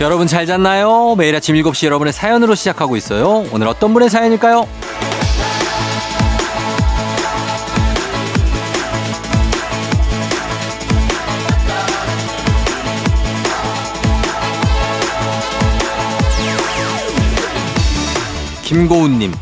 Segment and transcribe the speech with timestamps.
[0.00, 1.14] 여러분 잘 잤나요?
[1.18, 3.44] 매일 아침 7시 여러분의 사연으로 시작하고 있어요.
[3.52, 4.66] 오늘 어떤 분의 사연일까요?
[18.64, 19.34] 김고은님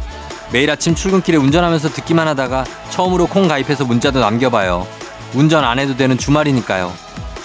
[0.53, 4.89] 매일 아침 출근길에 운전하면서 듣기만 하다가 처음으로 콩 가입해서 문자도 남겨봐요.
[5.35, 6.93] 운전 안 해도 되는 주말이니까요.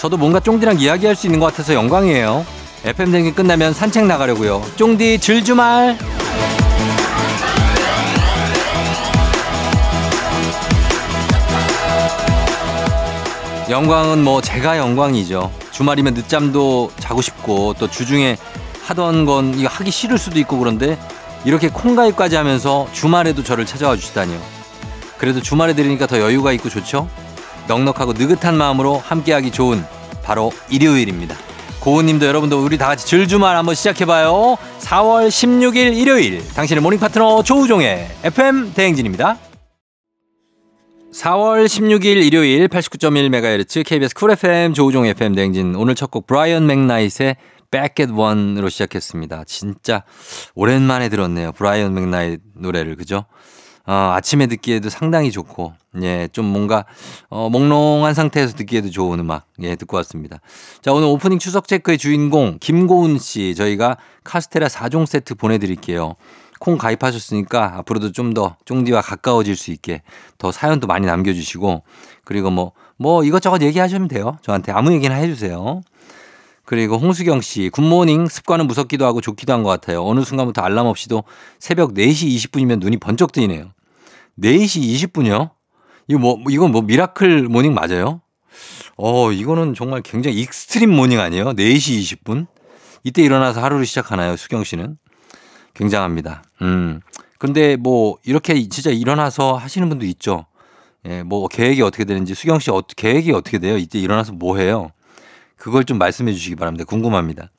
[0.00, 2.44] 저도 뭔가 쫑디랑 이야기할 수 있는 것 같아서 영광이에요.
[2.84, 4.62] FM 댕기 끝나면 산책 나가려고요.
[4.76, 5.96] 쫑디 질주말.
[13.70, 15.50] 영광은 뭐 제가 영광이죠.
[15.70, 18.36] 주말이면 늦잠도 자고 싶고 또 주중에
[18.82, 20.98] 하던 건 이거 하기 싫을 수도 있고 그런데
[21.46, 24.38] 이렇게 콩가입까지 하면서 주말에도 저를 찾아와 주시다니요.
[25.16, 27.08] 그래도 주말에 들으니까 더 여유가 있고 좋죠?
[27.66, 29.82] 넉넉하고 느긋한 마음으로 함께하기 좋은
[30.22, 31.34] 바로 일요일입니다.
[31.84, 34.56] 고은님도 여러분도 우리 다 같이 즐주말 한번 시작해봐요.
[34.80, 39.38] 4월 16일 일요일 당신의 모닝 파트너 조우종의 FM 대행진입니다.
[41.12, 47.36] 4월 16일 일요일 89.1MHz KBS 쿨 FM 조우종 FM 대행진 오늘 첫 곡 브라이언 맥나잇의
[47.70, 49.44] Back at One으로 시작했습니다.
[49.46, 50.04] 진짜
[50.54, 51.52] 오랜만에 들었네요.
[51.52, 53.26] 브라이언 맥나잇 노래를 그죠?
[53.86, 56.84] 어, 아침에 듣기에도 상당히 좋고, 예, 좀 뭔가,
[57.28, 60.38] 어, 몽롱한 상태에서 듣기에도 좋은 음악, 예, 듣고 왔습니다.
[60.82, 66.16] 자, 오늘 오프닝 출석 체크의 주인공, 김고은 씨, 저희가 카스테라 4종 세트 보내드릴게요.
[66.60, 70.02] 콩 가입하셨으니까 앞으로도 좀 더 쫑디와 가까워질 수 있게
[70.38, 71.82] 더 사연도 많이 남겨주시고,
[72.24, 74.38] 그리고 뭐, 뭐 이것저것 얘기하시면 돼요.
[74.42, 75.82] 저한테 아무 얘기나 해주세요.
[76.64, 80.02] 그리고 홍수경 씨, 굿모닝 습관은 무섭기도 하고 좋기도 한 것 같아요.
[80.02, 81.22] 어느 순간부터 알람 없이도
[81.58, 83.70] 새벽 4시 20분이면 눈이 번쩍 뜨이네요.
[84.42, 84.80] 4시
[85.12, 85.50] 20분이요?
[86.08, 88.20] 이거 뭐, 이건 뭐 miracle morning 맞아요?
[88.96, 91.52] 어, 이거는 정말 굉장히 extreme morning 아니에요?
[91.54, 92.46] 4시 20분?
[93.02, 94.96] 이때 일어나서 하루를 시작하나요, 수경 씨는?
[95.74, 96.42] 굉장합니다.
[96.62, 97.00] 음.
[97.38, 100.46] 근데 뭐, 이렇게 진짜 일어나서 하시는 분도 있죠.
[101.06, 103.76] 예, 뭐, 계획이 어떻게 되는지, 수경 씨 어, 계획이 어떻게 돼요?
[103.76, 104.90] 이때 일어나서 뭐 해요?
[105.56, 106.84] 그걸 좀 말씀해 주시기 바랍니다.
[106.84, 107.50] 궁금합니다.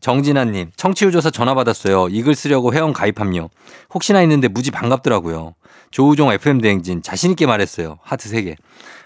[0.00, 2.08] 정진아님, 청취율 조사 전화 받았어요.
[2.08, 3.48] 이글 쓰려고 회원 가입함요.
[3.94, 5.54] 혹시나 있는데 무지 반갑더라고요.
[5.94, 8.00] 조우종 FM대행진 자신있게 말했어요.
[8.02, 8.56] 하트 3개.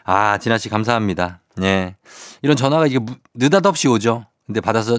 [0.05, 1.43] 아, 진아 씨 감사합니다.
[1.61, 1.97] 예.
[2.41, 2.99] 이런 전화가 이게
[3.35, 4.25] 느닷없이 오죠.
[4.47, 4.99] 근데 받아서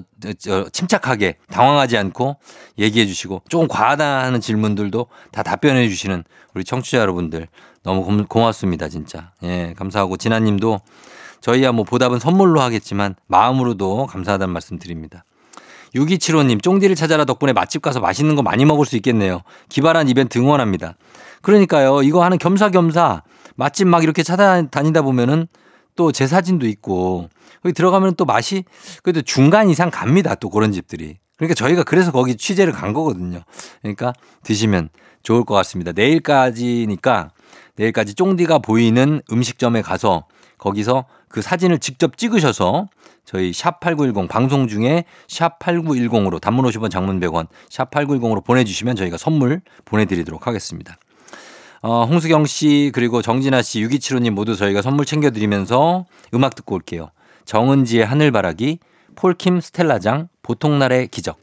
[0.71, 2.37] 침착하게 당황하지 않고
[2.77, 7.47] 얘기해 주시고 조금 과하다는 질문들도 다 답변해 주시는 우리 청취자 여러분들
[7.81, 8.87] 너무 고맙습니다.
[8.87, 9.31] 진짜.
[9.41, 10.81] 예, 감사하고 진아 님도
[11.41, 15.25] 저희야 뭐 보답은 선물로 하겠지만 마음으로도 감사하다는 말씀 드립니다.
[15.95, 19.41] 6275님, 쫑디를 찾아라 덕분에 맛집 가서 맛있는 거 많이 먹을 수 있겠네요.
[19.69, 20.95] 기발한 이벤트 응원합니다.
[21.41, 23.23] 그러니까요, 이거 하는 겸사겸사
[23.55, 25.47] 맛집 막 이렇게 찾아다니다 보면은
[25.95, 27.29] 또 제 사진도 있고
[27.61, 28.63] 거기 들어가면 또 맛이
[29.03, 30.33] 그래도 중간 이상 갑니다.
[30.35, 31.17] 또 그런 집들이.
[31.37, 33.41] 그러니까 저희가 그래서 거기 취재를 간 거거든요.
[33.81, 34.13] 그러니까
[34.43, 34.89] 드시면
[35.23, 35.91] 좋을 것 같습니다.
[35.91, 37.31] 내일까지니까
[37.75, 40.25] 내일까지 쫑디가 보이는 음식점에 가서
[40.57, 42.87] 거기서 그 사진을 직접 찍으셔서
[43.23, 49.17] 저희 샵 8910 방송 중에 샵 8910으로 단문 50원 장문 100원 샵 8910으로 보내주시면 저희가
[49.17, 50.97] 선물 보내드리도록 하겠습니다.
[51.81, 57.11] 어, 홍수경 씨 그리고 정진아 씨 6275님 모두 저희가 선물 챙겨드리면서 음악 듣고 올게요.
[57.45, 58.79] 정은지의 하늘바라기
[59.15, 61.37] 폴킴 스텔라장 보통날의 기적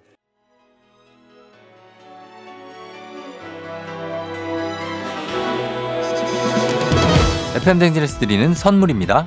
[7.57, 9.27] FM댕진에서 드리는 선물입니다.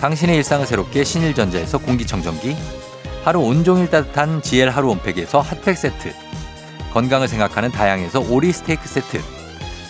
[0.00, 2.56] 당신의 일상을 새롭게 신일전자에서 공기청정기
[3.24, 6.12] 하루 온종일 따뜻한 GL 하루 온팩에서 핫팩 세트
[6.92, 9.20] 건강을 생각하는 다향에서 오리 스테이크 세트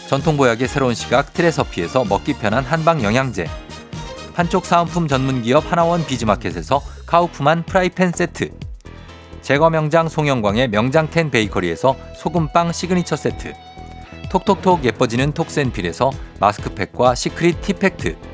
[0.09, 3.47] 전통보약의 새로운 시각 트레서피에서 먹기 편한 한방 영양제
[4.35, 8.50] 판촉 사은품 전문기업 하나원 비즈마켓에서 카우프만 프라이팬 세트
[9.43, 13.53] 제과 명장 송영광의 명장텐 베이커리에서 소금빵 시그니처 세트
[14.31, 16.11] 톡톡톡 예뻐지는 톡센필에서
[16.41, 18.34] 마스크팩과 시크릿 티팩트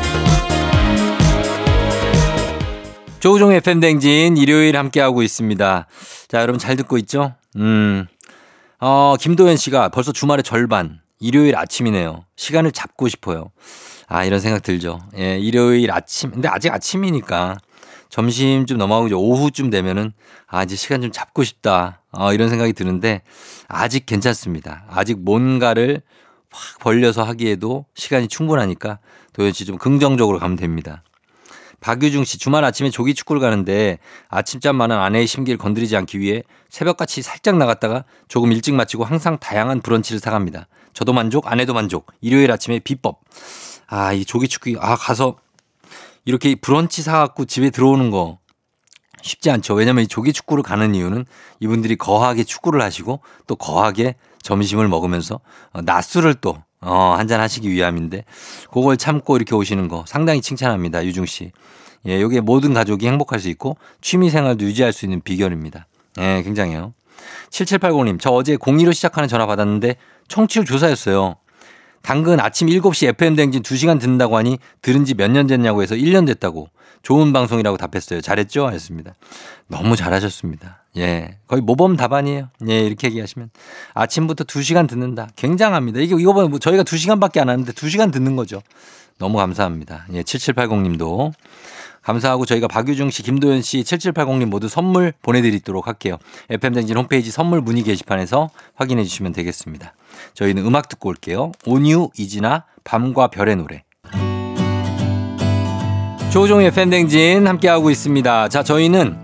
[3.21, 5.85] 조우종의 FM댕진 일요일 함께하고 있습니다.
[6.27, 7.35] 자, 여러분 잘 듣고 있죠?
[7.55, 8.07] 음.
[8.79, 12.25] 어, 김도현 씨가 벌써 주말의 절반, 일요일 아침이네요.
[12.35, 13.51] 시간을 잡고 싶어요.
[14.07, 14.99] 아, 이런 생각 들죠.
[15.19, 16.31] 예, 일요일 아침.
[16.31, 17.57] 근데 아직 아침이니까
[18.09, 20.13] 점심 좀 넘어가고 이제 오후쯤 되면은
[20.47, 22.01] 아, 이제 시간 좀 잡고 싶다.
[22.11, 23.21] 어, 이런 생각이 드는데
[23.67, 24.85] 아직 괜찮습니다.
[24.89, 26.01] 아직 뭔가를
[26.49, 28.97] 확 벌려서 하기에도 시간이 충분하니까
[29.33, 31.03] 도현 씨 좀 긍정적으로 가면 됩니다.
[31.81, 33.97] 박유중 씨 주말 아침에 조기 축구를 가는데
[34.29, 39.81] 아침잠 많은 아내의 심기를 건드리지 않기 위해 새벽같이 살짝 나갔다가 조금 일찍 마치고 항상 다양한
[39.81, 40.67] 브런치를 사갑니다.
[40.93, 42.07] 저도 만족, 아내도 만족.
[42.21, 43.21] 일요일 아침에 비법.
[43.87, 45.35] 아, 이 조기 축구, 아, 가서
[46.23, 48.37] 이렇게 브런치 사갖고 집에 들어오는 거
[49.23, 49.73] 쉽지 않죠.
[49.73, 51.25] 왜냐면 이 조기 축구를 가는 이유는
[51.59, 55.39] 이분들이 거하게 축구를 하시고 또 거하게 점심을 먹으면서
[55.73, 58.25] 어, 낮술을 또 어, 한잔 하시기 위함인데
[58.73, 61.05] 그걸 참고 이렇게 오시는 거 상당히 칭찬합니다.
[61.05, 61.51] 유중 씨.
[62.07, 65.85] 예, 요게 모든 가족이 행복할 수 있고 취미 생활도 유지할 수 있는 비결입니다.
[66.19, 66.93] 예, 굉장해요.
[67.51, 69.95] 7780님, 저 어제 02로 시작하는 전화 받았는데
[70.27, 71.35] 청취율 조사였어요.
[72.01, 76.25] 당근 아침 7시 FM 댕진 2시간 듣는다고 하니 들은 지 몇 년 됐냐고 해서 1년
[76.25, 76.69] 됐다고.
[77.01, 78.21] 좋은 방송이라고 답했어요.
[78.21, 78.67] 잘했죠?
[78.67, 79.13] 하셨습니다.
[79.67, 80.83] 너무 잘하셨습니다.
[80.97, 81.37] 예.
[81.47, 82.49] 거의 모범 답안이에요.
[82.69, 83.49] 예, 이렇게 얘기하시면.
[83.93, 85.29] 아침부터 2시간 듣는다.
[85.35, 85.99] 굉장합니다.
[85.99, 88.61] 이게, 이거 보면 뭐 저희가 2시간밖에 안 하는데 2시간 듣는 거죠.
[89.17, 90.05] 너무 감사합니다.
[90.13, 91.31] 예, 7780 님도.
[92.01, 96.17] 감사하고 저희가 박유중 씨, 김도현 씨, 7780님 모두 선물 보내드리도록 할게요.
[96.49, 99.93] FM댕진 홈페이지 선물 문의 게시판에서 확인해 주시면 되겠습니다.
[100.33, 101.51] 저희는 음악 듣고 올게요.
[101.65, 103.83] 온유, 이진아, 밤과 별의 노래.
[106.31, 108.47] 조종의 팬댕진 함께하고 있습니다.
[108.47, 109.17] 자, 저희는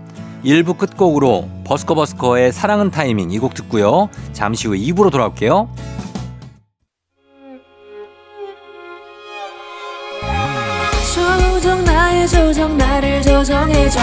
[0.44, 4.08] 1부 끝곡으로 버스커버스커의 사랑은 타이밍 이 곡 듣고요.
[4.32, 5.68] 잠시 후에 2부로 돌아올게요.
[11.14, 14.00] 조정 나의 조정 나를 조정해줘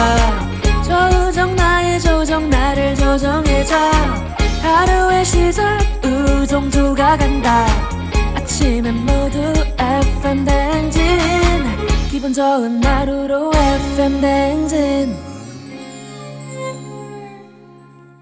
[0.83, 3.75] 조정 나의 조정 나를 조정해줘
[4.61, 7.65] 하루의 시절 우정조가 간다
[8.35, 9.39] 아침엔 모두
[9.79, 11.01] FM 댕진
[12.15, 15.13] 기분 좋은 하루로 FM 댕진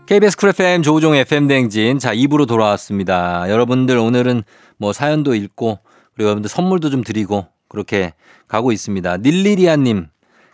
[0.08, 2.00] KBS 쿨 FM 조우종 FM 댕진.
[2.00, 3.48] 자, 2부로 돌아왔습니다.
[3.52, 4.42] 여러분들 오늘은
[4.78, 5.78] 뭐 사연도 읽고
[6.16, 8.14] 그리고 여러분들 선물도 좀 드리고 그렇게
[8.48, 9.18] 가고 있습니다.
[9.18, 10.08] 닐리리아님,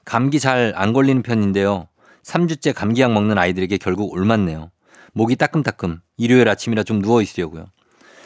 [0.04, 1.88] 감기 잘 안 걸리는 편인데요.
[2.24, 4.70] 3주째 감기약 먹는 아이들에게 결국 올맞네요.
[5.14, 6.02] 목이 따끔따끔.
[6.18, 7.68] 일요일 아침이라 좀 누워 있으려고요.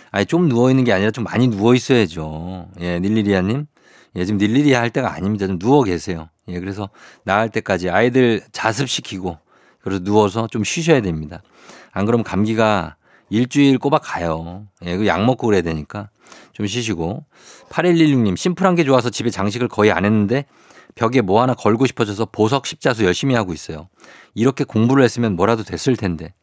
[0.09, 2.69] 아니, 좀 누워 있는 게 아니라 좀 많이 누워 있어야죠.
[2.79, 3.67] 예, 닐리리아님.
[4.15, 5.47] 예, 지금 닐리리아 할 때가 아닙니다.
[5.47, 6.29] 좀 누워 계세요.
[6.47, 6.89] 예, 그래서
[7.23, 9.37] 나을 때까지 아이들 자습시키고
[9.81, 11.41] 그래서 누워서 좀 쉬셔야 됩니다.
[11.91, 12.95] 안 그러면 감기가
[13.29, 14.67] 일주일 꼬박 가요.
[14.85, 16.09] 예, 그약 먹고 그래야 되니까
[16.53, 17.25] 좀 쉬시고.
[17.69, 20.45] 8116님, 심플한 게 좋아서 집에 장식을 거의 안 했는데
[20.95, 23.89] 벽에 뭐 하나 걸고 싶어져서 보석 십자수 열심히 하고 있어요.
[24.35, 26.33] 이렇게 공부를 했으면 뭐라도 됐을 텐데.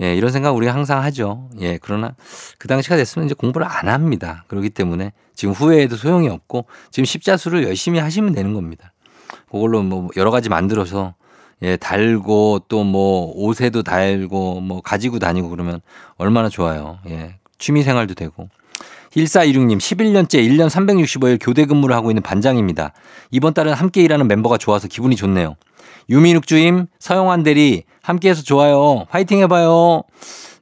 [0.00, 1.48] 예, 이런 생각 우리가 항상 하죠.
[1.60, 2.14] 예, 그러나
[2.58, 4.44] 그 당시가 됐으면 이제 공부를 안 합니다.
[4.48, 8.92] 그렇기 때문에 지금 후회해도 소용이 없고 지금 십자수를 열심히 하시면 되는 겁니다.
[9.50, 11.14] 그걸로 뭐 여러 가지 만들어서
[11.62, 15.80] 예, 달고 또 뭐 옷에도 달고 뭐 가지고 다니고 그러면
[16.16, 16.98] 얼마나 좋아요.
[17.08, 17.36] 예.
[17.58, 18.48] 취미 생활도 되고.
[19.14, 22.92] 1426님, 11년째 1년 365일 교대 근무를 하고 있는 반장입니다.
[23.30, 25.54] 이번 달은 함께 일하는 멤버가 좋아서 기분이 좋네요.
[26.08, 29.06] 유민욱 주임, 서영환 대리, 함께 해서 좋아요.
[29.10, 30.02] 화이팅 해봐요.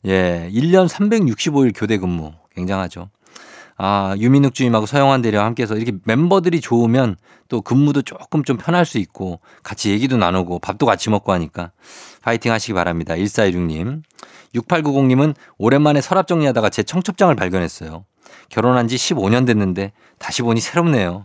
[0.07, 2.33] 예, 1년 365일 교대 근무.
[2.55, 3.09] 굉장하죠.
[3.83, 7.17] 아, 유민욱 주임하고 서영환 대리와 함께해서 이렇게 멤버들이 좋으면
[7.49, 11.73] 또 근무도 조금 좀 편할 수 있고 같이 얘기도 나누고 밥도 같이 먹고 하니까
[12.21, 13.15] 파이팅 하시기 바랍니다.
[13.15, 14.03] 1416님.
[14.55, 18.05] 6890님은 오랜만에 서랍 정리하다가 제 청첩장을 발견했어요.
[18.51, 21.25] 결혼한 지 15년 됐는데 다시 보니 새롭네요.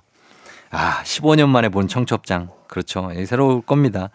[0.72, 2.52] 아, 15년 만에 본 청첩장.
[2.68, 3.12] 그렇죠.
[3.16, 4.12] 예, 새로울 겁니다.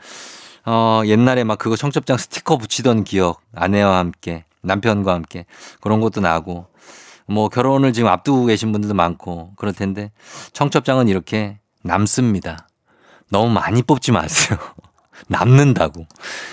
[0.66, 5.46] 어, 옛날에 막 그거 청첩장 스티커 붙이던 기억, 아내와 함께, 남편과 함께
[5.80, 6.66] 그런 것도 나고
[7.26, 10.10] 뭐 결혼을 지금 앞두고 계신 분들도 많고 그럴 텐데
[10.52, 12.68] 청첩장은 이렇게 남습니다.
[13.30, 14.58] 너무 많이 뽑지 마세요.
[15.28, 16.06] 남는다고.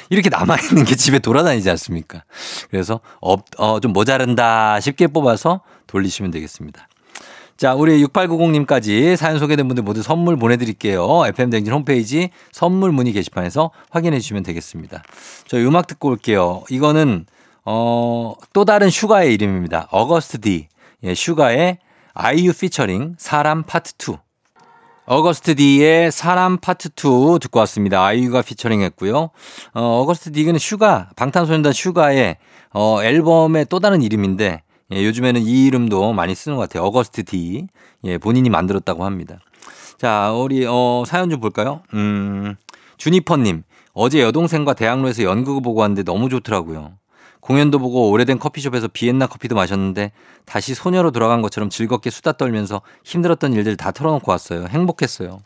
[0.10, 2.24] 이렇게 남아있는 게 집에 돌아다니지 않습니까?
[2.70, 6.88] 그래서, 업, 어, 좀 모자른다 싶게 뽑아서 돌리시면 되겠습니다.
[7.58, 11.26] 자, 우리 6890님까지 사연 소개된 분들 모두 선물 보내드릴게요.
[11.26, 15.02] FM댕진 홈페이지 선물 문의 게시판에서 확인해 주시면 되겠습니다.
[15.48, 16.64] 저희 음악 듣고 올게요.
[16.70, 17.26] 이거는,
[17.66, 19.88] 어, 또 다른 슈가의 이름입니다.
[19.90, 20.68] 어거스트 D.
[21.04, 21.80] 예, 슈가의
[22.14, 24.18] 아이유 피처링 사람 파트 2.
[25.08, 28.06] Agust D의 사람 파트 2 듣고 왔습니다.
[28.06, 29.32] 아이유가 피처링 했고요.
[29.74, 32.38] 어, Agust D는 슈가, 방탄소년단 슈가의
[32.74, 34.62] 어, 앨범의 또 다른 이름인데
[34.94, 36.84] 예, 요즘에는 이 이름도 많이 쓰는 것 같아요.
[36.84, 37.68] Agust D.
[38.06, 39.40] 예, 본인이 만들었다고 합니다.
[39.98, 41.82] 자, 우리, 어, 사연 좀 볼까요?
[41.94, 42.56] 음,
[42.98, 43.64] 주니퍼님.
[43.94, 46.94] 어제 여동생과 대학로에서 연극을 보고 왔는데 너무 좋더라고요.
[47.40, 50.12] 공연도 보고 오래된 커피숍에서 비엔나 커피도 마셨는데
[50.46, 54.68] 다시 소녀로 돌아간 것처럼 즐겁게 수다 떨면서 힘들었던 일들 다 털어놓고 왔어요.
[54.70, 55.40] 행복했어요.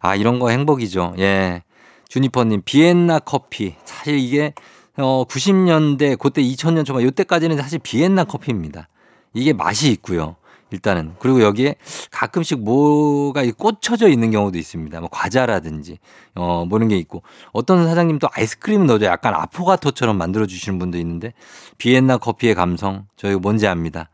[0.00, 1.14] 아, 이런 거 행복이죠.
[1.18, 1.62] 예.
[2.08, 3.74] 주니퍼님, 비엔나 커피.
[3.84, 4.54] 사실 이게
[4.96, 8.88] 어, 90년대, 그때 2000년 초반, 요때까지는 사실 비엔나 커피입니다.
[9.32, 10.36] 이게 맛이 있고요.
[10.72, 11.14] 일단은.
[11.18, 11.76] 그리고 여기에
[12.10, 15.00] 가끔씩 뭐가 꽂혀져 있는 경우도 있습니다.
[15.00, 15.98] 뭐 과자라든지,
[16.36, 17.22] 어, 뭐 이런 게 있고.
[17.52, 21.32] 어떤 사장님도 아이스크림 넣어줘 약간 아포가토처럼 만들어주시는 분도 있는데,
[21.78, 24.10] 비엔나 커피의 감성, 저희 뭔지 압니다.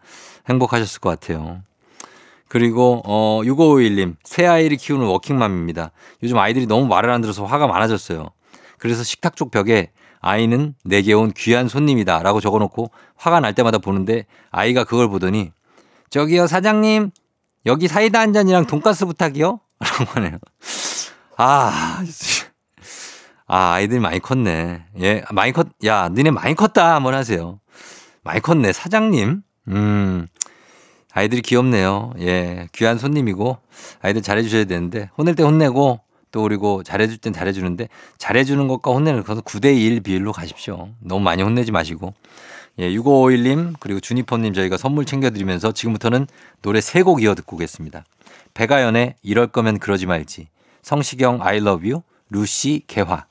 [0.48, 1.62] 행복하셨을 것 같아요.
[2.48, 5.90] 그리고, 어, 6551님, 새 아이를 키우는 워킹맘입니다.
[6.22, 8.30] 요즘 아이들이 너무 말을 안 들어서 화가 많아졌어요.
[8.78, 14.26] 그래서 식탁 쪽 벽에 아이는 내게 온 귀한 손님이다 라고 적어놓고 화가 날 때마다 보는데
[14.50, 15.52] 아이가 그걸 보더니
[16.10, 17.10] 저기요 사장님
[17.66, 19.60] 여기 사이다 한 잔이랑 돈가스 부탁이요?
[19.80, 20.38] 라고 하네요.
[21.36, 22.02] 아,
[23.46, 24.84] 아 아이들 많이 컸네.
[25.00, 27.60] 예, 많이 컸, 야, 너네 많이 컸다 한번 하세요.
[28.22, 29.42] 많이 컸네 사장님.
[29.68, 30.26] 음.
[31.12, 32.12] 아이들이 귀엽네요.
[32.20, 33.58] 예, 귀한 손님이고
[34.02, 36.00] 아이들 잘해주셔야 되는데 혼낼 때 혼내고
[36.36, 37.88] 또 그리고 잘해줄 땐 잘해주는데
[38.18, 40.90] 잘해주는 것과 혼내는 것은 9대1 비율로 가십시오.
[41.00, 42.12] 너무 많이 혼내지 마시고.
[42.78, 46.26] 예, 6551님 그리고 주니퍼님 저희가 선물 챙겨드리면서 지금부터는
[46.60, 48.04] 노래 세 곡 이어 듣고 오겠습니다.
[48.52, 50.48] 백아연의 이럴 거면 그러지 말지.
[50.82, 52.02] 성시경 I love you.
[52.28, 53.24] 루시 개화.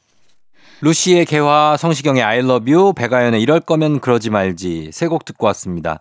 [0.82, 6.00] 루시의 개화, 성시경의 I love you, 백아연의 이럴 거면 그러지 말지 세 곡 듣고 왔습니다.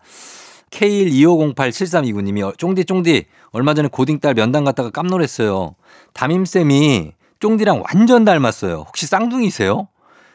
[0.70, 5.74] K125087329님이 쫑디 쫑디 얼마 전에 고딩딸 면담 갔다가 깜놀했어요.
[6.14, 8.84] 담임쌤이 쫑디랑 완전 닮았어요.
[8.86, 9.88] 혹시 쌍둥이세요?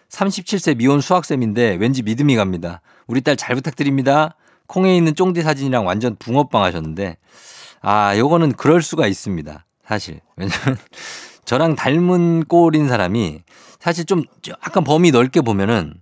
[0.09, 2.81] 37세 미혼 수학쌤인데 왠지 믿음이 갑니다.
[3.07, 4.35] 우리 딸 잘 부탁드립니다.
[4.67, 7.17] 콩에 있는 쫑디 사진이랑 완전 붕어빵 하셨는데
[7.81, 9.65] 아, 요거는 그럴 수가 있습니다.
[9.87, 10.19] 사실.
[10.35, 10.77] 왜냐면
[11.45, 13.41] 저랑 닮은 꼴인 사람이
[13.79, 15.95] 사실 좀 약간 범위 넓게 보면은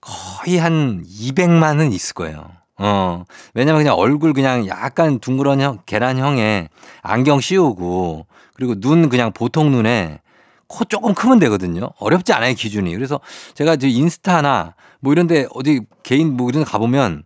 [0.00, 2.50] 거의 한 200만은 있을 거예요.
[2.78, 6.68] 어, 왜냐면 그냥 얼굴 그냥 약간 둥그런 형, 계란형에
[7.02, 8.26] 안경 씌우고
[8.58, 10.20] 그리고 눈 그냥 보통 눈에
[10.66, 11.90] 코 조금 크면 되거든요.
[11.98, 12.92] 어렵지 않아요, 기준이.
[12.92, 13.20] 그래서
[13.54, 17.22] 제가 이제 인스타나 뭐 이런데 어디 개인 뭐 이런 데 가보면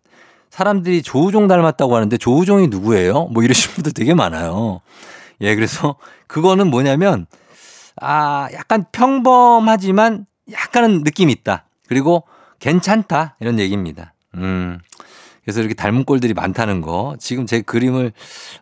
[0.50, 3.28] 사람들이 조우종 닮았다고 하는데 조우종이 누구예요?
[3.32, 4.82] 뭐 이러신 분들 되게 많아요.
[5.40, 5.96] 예, 그래서
[6.26, 7.26] 그거는 뭐냐면
[7.98, 11.64] 아, 약간 평범하지만 약간은 느낌이 있다.
[11.88, 12.24] 그리고
[12.60, 13.36] 괜찮다.
[13.40, 14.12] 이런 얘기입니다.
[14.34, 14.78] 음.
[15.44, 17.16] 그래서 이렇게 닮은 꼴들이 많다는 거.
[17.18, 18.12] 지금 제 그림을,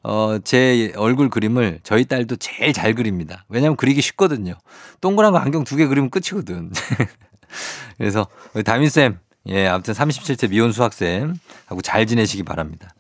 [0.03, 3.45] 어, 제 얼굴 그림을 저희 딸도 제일 잘 그립니다.
[3.49, 4.55] 왜냐면 그리기 쉽거든요.
[5.01, 6.73] 동그란 거 안경 두 개 그리면 끝이거든.
[7.99, 8.27] 그래서
[8.65, 9.19] 다민쌤,
[9.49, 11.35] 예, 아무튼 37세 미혼 수학쌤
[11.67, 12.91] 하고 잘 지내시기 바랍니다.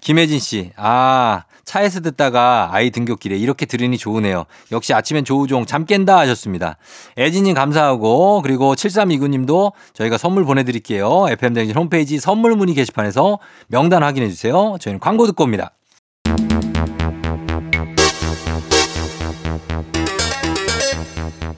[0.00, 4.44] 김혜진 씨, 아, 차에서 듣다가 아이 등굣길에 이렇게 들으니 좋으네요.
[4.72, 6.78] 역시 아침엔 조우종 잠 깬다 하셨습니다.
[7.18, 11.26] 애진님 감사하고 그리고 7329님도 저희가 선물 보내드릴게요.
[11.28, 14.76] FM댕진 홈페이지 선물 문의 게시판에서 명단 확인해 주세요.
[14.80, 15.72] 저희는 광고 듣고 옵니다.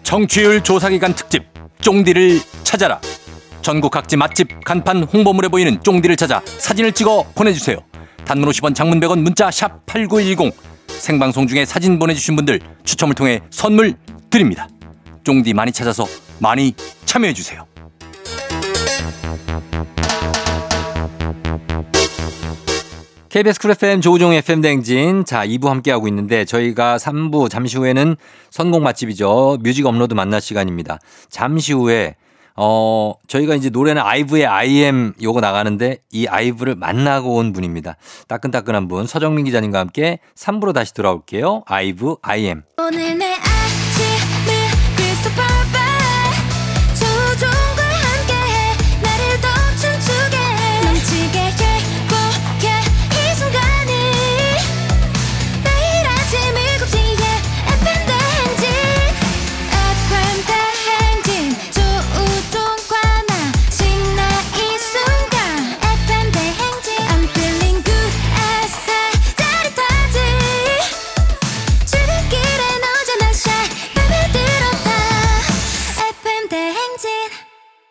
[0.03, 1.45] 청취율 조사기간 특집
[1.83, 2.99] 쫑디를 찾아라.
[3.61, 7.88] 전국 각지 맛집 간판 홍보물에 보이는 쫑디를 찾아 사진을 찍어 보내주세요.
[8.29, 10.55] 단문 50원 장문 100원 문자 샵 8910
[10.87, 13.95] 생방송 중에 사진 보내주신 분들 추첨을 통해 선물
[14.29, 14.69] 드립니다.
[15.25, 16.07] 쫑디 많이 찾아서
[16.39, 16.75] 많이
[17.07, 17.67] 참여해주세요.
[23.31, 25.25] KBS Cool FM 조우종 FM 댕진.
[25.25, 28.17] 자, 2부 함께하고 있는데 저희가 3부 잠시 후에는
[28.51, 29.59] 선곡 맛집이죠.
[29.63, 30.99] 뮤직 업로드 만날 시간입니다.
[31.31, 32.17] 잠시 후에
[32.61, 37.97] 어, 저희가 이제 노래는 IVE의 I AM 요거 나가는데 이 IVE를 만나고 온 분입니다.
[38.27, 41.63] 따끈따끈한 분 서정민 기자님과 함께 3부로 다시 돌아올게요.
[41.67, 42.63] IVE I AM.
[42.79, 42.91] 오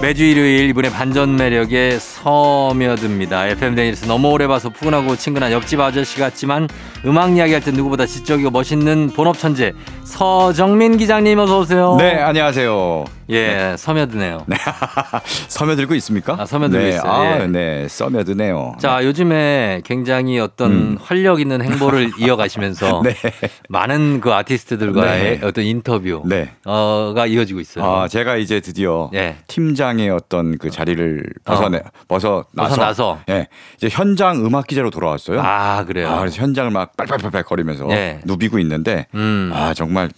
[0.00, 3.46] 매주 일요일 이분의 반전 매력에 서며듭니다.
[3.48, 6.68] FM 데니스 너무 오래 봐서 푸근하고 친근한 옆집 아저씨 같지만
[7.04, 9.72] 음악 이야기할 때 누구보다 지적이고 멋있는 본업 천재
[10.04, 11.96] 서정민 기자님 어서 오세요.
[11.98, 13.04] 네, 안녕하세요.
[13.30, 14.46] 예, 서며드네요.
[15.48, 16.36] 서며들고 있습니까?
[16.38, 17.10] 아, 서며들고 네, 있어요.
[17.10, 17.46] 아, 예.
[17.46, 18.76] 네, 써며드네요.
[18.78, 20.98] 자, 요즘에 굉장히 어떤 음.
[21.00, 23.14] 활력 있는 행보를 이어가시면서 네.
[23.68, 25.46] 많은 그 아티스트들과의 네.
[25.46, 26.50] 어떤 인터뷰 네.
[26.64, 27.84] 어가 이어지고 있어요.
[27.84, 29.36] 아, 제가 이제 드디어 예.
[29.46, 33.18] 팀장의 어떤 그 자리를 벗어내, 벗어 나서, 벗어 나서.
[33.28, 33.46] 예,
[33.76, 35.40] 이제 현장 음악 기자로 돌아왔어요.
[35.40, 36.08] 아, 그래요.
[36.08, 38.20] 아, 그래서 현장을 막 빨빨빨빨 거리면서 네.
[38.24, 39.50] 누비고 있는데, 음.
[39.54, 40.10] 아, 정말,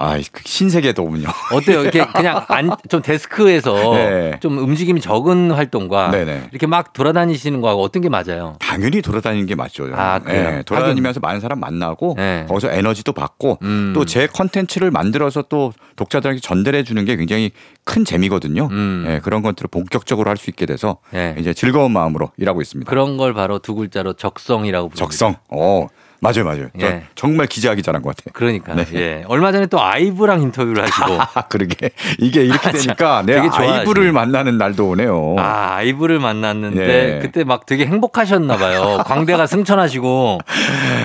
[0.00, 1.28] 아, 그 신세계더군요.
[1.52, 1.82] 어때요?
[1.82, 4.38] 이렇게 그냥 안, 좀 데스크에서 네.
[4.40, 6.48] 좀 움직임이 적은 활동과 네네.
[6.50, 8.56] 이렇게 막 돌아다니시는 거하고 어떤 게 맞아요?
[8.58, 9.88] 당연히 돌아다니는 게 맞죠.
[9.94, 10.20] 아?
[10.28, 12.46] 예, 돌아다니면서 많은 사람 만나고 네.
[12.48, 13.92] 거기서 에너지도 받고 음.
[13.94, 17.50] 또제 컨텐츠를 만들어서 또 독자들에게 전달해 주는 게 굉장히
[17.84, 18.68] 큰 재미거든요.
[18.70, 19.04] 음.
[19.08, 21.34] 예, 그런 것들을 본격적으로 할 수 있게 돼서 예.
[21.36, 22.88] 이제 즐거운 마음으로 일하고 있습니다.
[22.88, 25.04] 그런 걸 바로 두 글자로 적성이라고 부릅니다.
[25.04, 25.34] 적성.
[25.50, 25.88] 어,
[26.20, 26.68] 맞아요, 맞아요.
[26.78, 27.02] 저 예.
[27.14, 28.32] 정말 기자하기 잘한 것 같아요.
[28.32, 28.84] 그러니까 네.
[28.94, 29.24] 예.
[29.28, 33.78] 얼마 전에 또 아이브랑 인터뷰를 하시고 아, 그러게 이게 이렇게 되니까 되게 내가 좋아하시네.
[33.78, 35.36] 아이브를 만나는 날도 오네요.
[35.38, 37.18] 아, 아이브를 만났는데 예.
[37.22, 39.02] 그때 막 되게 행복하셨나 봐요.
[39.06, 40.40] 광대가 승천하시고.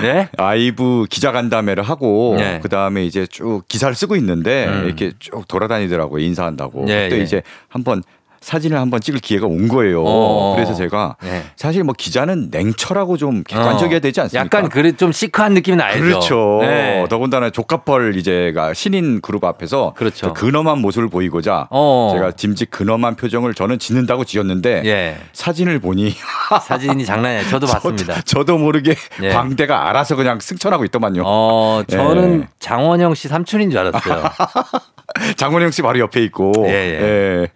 [0.02, 0.28] 네?
[0.36, 2.58] 아이브 기자 간담회를 하고 네.
[2.62, 4.84] 그 다음에 이제 쭉 기사를 쓰고 있는데 음.
[4.86, 7.22] 이렇게 쭉 돌아다니더라고요 인사한다고 예, 그때 예.
[7.22, 8.02] 이제 한번
[8.44, 10.04] 사진을 한번 찍을 기회가 온 거예요.
[10.06, 10.52] 어.
[10.54, 11.42] 그래서 제가 네.
[11.56, 14.58] 사실 뭐 기자는 냉철하고 좀 객관적이어야 되지 않습니까?
[14.58, 16.04] 약간 그래 좀 시크한 느낌은 알죠.
[16.04, 16.58] 그렇죠.
[16.60, 17.06] 네.
[17.08, 20.34] 더군다나 조카펄 이제가 신인 그룹 앞에서 그렇죠.
[20.34, 22.10] 그 근엄한 모습을 보이고자 어.
[22.12, 25.16] 제가 짐짓 근엄한 표정을 저는 짓는다고 지었는데 예.
[25.32, 26.12] 사진을 보니
[26.68, 27.50] 사진이 장난이 아니에요.
[27.50, 28.14] 저도 봤습니다.
[28.16, 29.30] 저도, 저도 모르게 예.
[29.30, 31.22] 광대가 알아서 그냥 승천하고 있더만요.
[31.24, 32.48] 어, 저는 예.
[32.58, 34.22] 장원영 씨 삼촌인 줄 알았어요.
[35.36, 36.52] 장원영 씨 바로 옆에 있고.
[36.66, 37.48] 예, 예.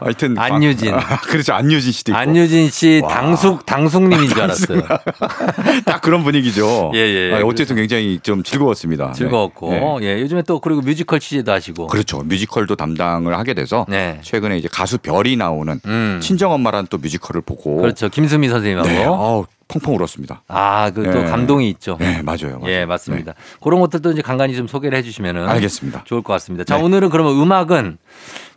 [0.00, 0.94] 하여튼 안유진.
[0.94, 1.52] 아, 그렇죠.
[1.52, 2.18] 안유진 씨도 있고.
[2.18, 3.08] 안유진 씨 와.
[3.08, 4.82] 당숙 당숙님인 줄 알았어요.
[5.84, 6.92] 딱 그런 분위기죠.
[6.94, 7.34] 예, 예.
[7.34, 9.12] 아, 어쨌든 굉장히 좀 즐거웠습니다.
[9.12, 9.80] 즐거웠고 네.
[9.80, 10.16] 네.
[10.16, 12.18] 예 요즘에 또 그리고 뮤지컬 취재도 하시고 그렇죠.
[12.20, 14.18] 뮤지컬도 담당을 하게 돼서 네.
[14.22, 16.18] 최근에 이제 가수 별이 나오는 음.
[16.22, 19.04] 친정 엄마라는 또 뮤지컬을 보고 그렇죠 김수미 선생님하고 네.
[19.72, 20.42] 펑펑 울었습니다.
[20.48, 21.24] 아 그또 네.
[21.24, 21.96] 감동이 있죠.
[22.00, 22.58] 네, 맞아요.
[22.60, 22.72] 맞아요.
[22.72, 23.34] 예 맞습니다.
[23.62, 26.04] 그런 것들도 이제 간간히 좀 소개를 해주시면은 알겠습니다.
[26.04, 26.64] 좋을 것 같습니다.
[26.64, 26.82] 자 네.
[26.82, 27.98] 오늘은 그러면 음악은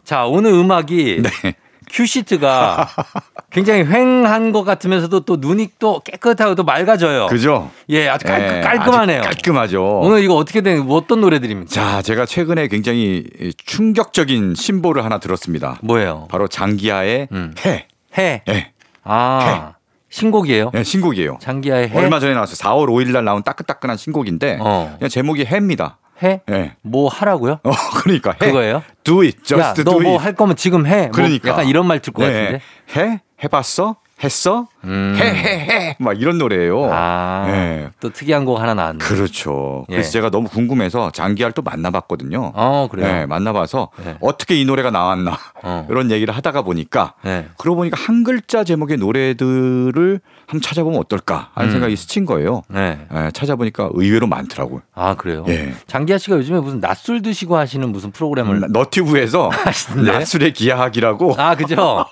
[0.04, 1.56] 자 오늘 음악이 네.
[1.90, 2.90] 큐시트가
[3.52, 7.28] 굉장히 휑한 것 같으면서도 또 눈이 또 깨끗하고 또 맑아져요.
[7.28, 7.72] 그죠?
[7.90, 9.20] 예 아주 깔, 예, 깔끔하네요.
[9.20, 10.00] 아주 깔끔하죠.
[10.00, 11.70] 오늘 이거 어떻게 된 어떤 노래들입니까?
[11.70, 13.24] 자, 제가 최근에 굉장히
[13.66, 15.80] 충격적인 신보를 하나 들었습니다.
[15.84, 16.28] 뭐예요?
[16.30, 17.54] 바로 장기하의 음.
[17.66, 17.88] 해.
[18.18, 18.44] 해.
[18.50, 18.72] 예.
[19.04, 19.74] 아
[20.20, 20.72] 신곡이에요?
[20.76, 21.38] 예, 신곡이에요.
[21.42, 21.98] 장기하의 해.
[21.98, 22.56] 얼마 전에 나왔어요.
[22.56, 24.96] 4월 5일 날 나온 따끈따끈한 신곡인데 어.
[24.98, 25.98] 그냥 제목이 해입니다.
[26.24, 26.40] 해?
[26.50, 26.76] 예.
[26.82, 27.60] 뭐 하라고요?
[27.64, 28.38] 어, 그러니까 해.
[28.48, 28.82] 그거예요?
[29.04, 29.40] Do it.
[29.44, 30.24] Just 야, do 너뭐 it.
[30.24, 31.02] 할 거면 지금 해.
[31.04, 31.50] 뭐 그러니까.
[31.50, 32.62] 약간 이런 말 들것 같은데.
[32.96, 33.22] 해?
[33.44, 33.98] 해봤어?
[34.24, 34.68] 했어?
[34.86, 35.16] 음.
[35.18, 35.96] 해.
[36.00, 36.90] 막 이런 노래예요.
[36.92, 37.90] 아, 예.
[38.00, 39.00] 또 특이한 곡 하나 나왔네.
[39.00, 39.86] 그렇죠.
[39.90, 39.94] 예.
[39.96, 42.52] 그래서 제가 너무 궁금해서 장기하를 또 만나봤거든요.
[42.56, 43.08] 어, 그래요.
[43.08, 44.16] 네, 만나봐서 네.
[44.22, 45.88] 어떻게 이 노래가 나왔나 어.
[45.90, 47.48] 이런 얘기를 하다가 보니까 네.
[47.58, 51.72] 그러고 보니까 한 글자 제목의 노래들을 한번 찾아보면 어떨까 하는 음.
[51.74, 52.62] 생각이 스친 거예요.
[52.68, 53.00] 네.
[53.14, 54.82] 예, 찾아보니까 의외로 많더라고요.
[54.94, 55.44] 아, 그래요?
[55.48, 55.74] 예.
[55.88, 58.62] 장기하 씨가 요즘에 무슨 낮술 드시고 하시는 무슨 프로그램을.
[58.70, 60.12] 너튜브에서 하시던데?
[60.12, 62.06] 낮술의 기하학이라고 아, 그죠?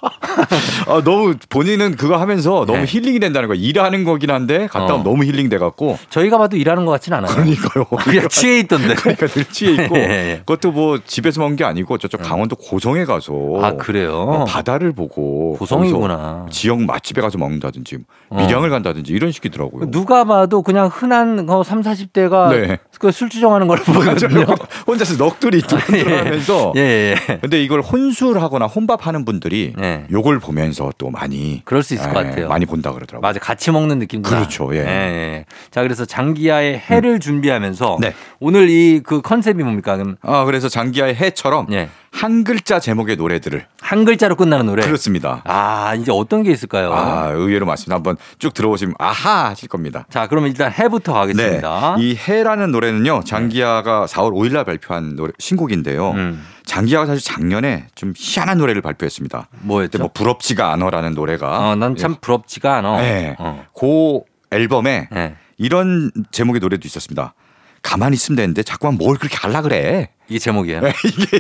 [0.88, 2.86] 아, 너무 본인은 그거 하면서 너무 네.
[2.88, 3.58] 힐링이 된다는 거야.
[3.60, 5.04] 일하는 거긴 한데 갔다 오면 어.
[5.04, 7.32] 너무 힐링 돼갖고 저희가 봐도 일하는 것 같진 않아요.
[7.34, 7.86] 그러니까요.
[8.04, 8.96] 그냥 취해 있던데.
[8.96, 10.38] 그러니까 늘 취해 있고 예, 예.
[10.46, 14.14] 그것도 뭐 집에서 먹은 게 아니고 저쪽 강원도 고성에 가서 아, 그래요?
[14.22, 16.48] 어, 바다를 보고 고성이구나.
[16.50, 17.98] 지역 맛집에 가서 먹는다든지
[18.30, 18.38] 어.
[18.38, 19.92] 밀양을 간다든지 이런 식이더라고요.
[19.92, 22.78] 누가 봐도 그냥 흔한 어, 3, 40대가 네.
[23.00, 24.46] 그술 주정하는 걸 보거든요.
[24.88, 27.38] 혼자서 넋두리 뚫뚫하면서 예, 예, 예.
[27.40, 30.06] 근데 이걸 혼술하거나 혼밥하는 분들이 네.
[30.12, 32.50] 요걸 보면서 또 많이 그럴 수 있을 것 예, 같아요.
[32.54, 33.28] 많이 본다 그러더라고요.
[33.28, 34.30] 맞아, 같이 먹는 느낌도.
[34.30, 34.38] 나.
[34.38, 34.80] 그렇죠, 예.
[34.80, 35.46] 예.
[35.72, 38.14] 자, 그래서 장기하의 해를 준비하면서 네.
[38.40, 39.98] 오늘 이 그 컨셉이 뭡니까?
[39.98, 41.90] 그럼 아 그래서 장기하의 해처럼 예.
[42.12, 44.86] 한 글자 제목의 노래들을 한 글자로 끝나는 노래.
[44.86, 45.42] 그렇습니다.
[45.46, 46.94] 아, 이제 어떤 게 있을까요?
[46.94, 47.96] 아 의외로 맞습니다.
[47.96, 50.06] 한번 쭉 들어보시면 아하 하실 겁니다.
[50.12, 51.96] 자, 그러면 일단 해부터 가겠습니다.
[51.98, 52.04] 네.
[52.04, 53.24] 이 해라는 노래는요.
[53.26, 56.12] 장기하가 4월 5일 날 발표한 노래 신곡인데요.
[56.12, 56.46] 음.
[56.66, 59.48] 장기하가 사실 작년에 좀 희한한 노래를 발표했습니다.
[59.62, 59.98] 뭐였죠?
[60.00, 62.98] 뭐 부럽지가 않아라는 노래가 어, 난참 부럽지가 않아.
[63.02, 63.36] 네.
[63.40, 63.66] 어.
[63.78, 64.22] 그
[64.56, 65.36] 앨범에 네.
[65.58, 67.34] 이런 제목의 노래도 있었습니다.
[67.82, 70.10] 가만히 있으면 되는데 자꾸만 뭘 그렇게 하려 그래.
[70.30, 70.82] 이게 제목이에요.
[71.04, 71.40] 이게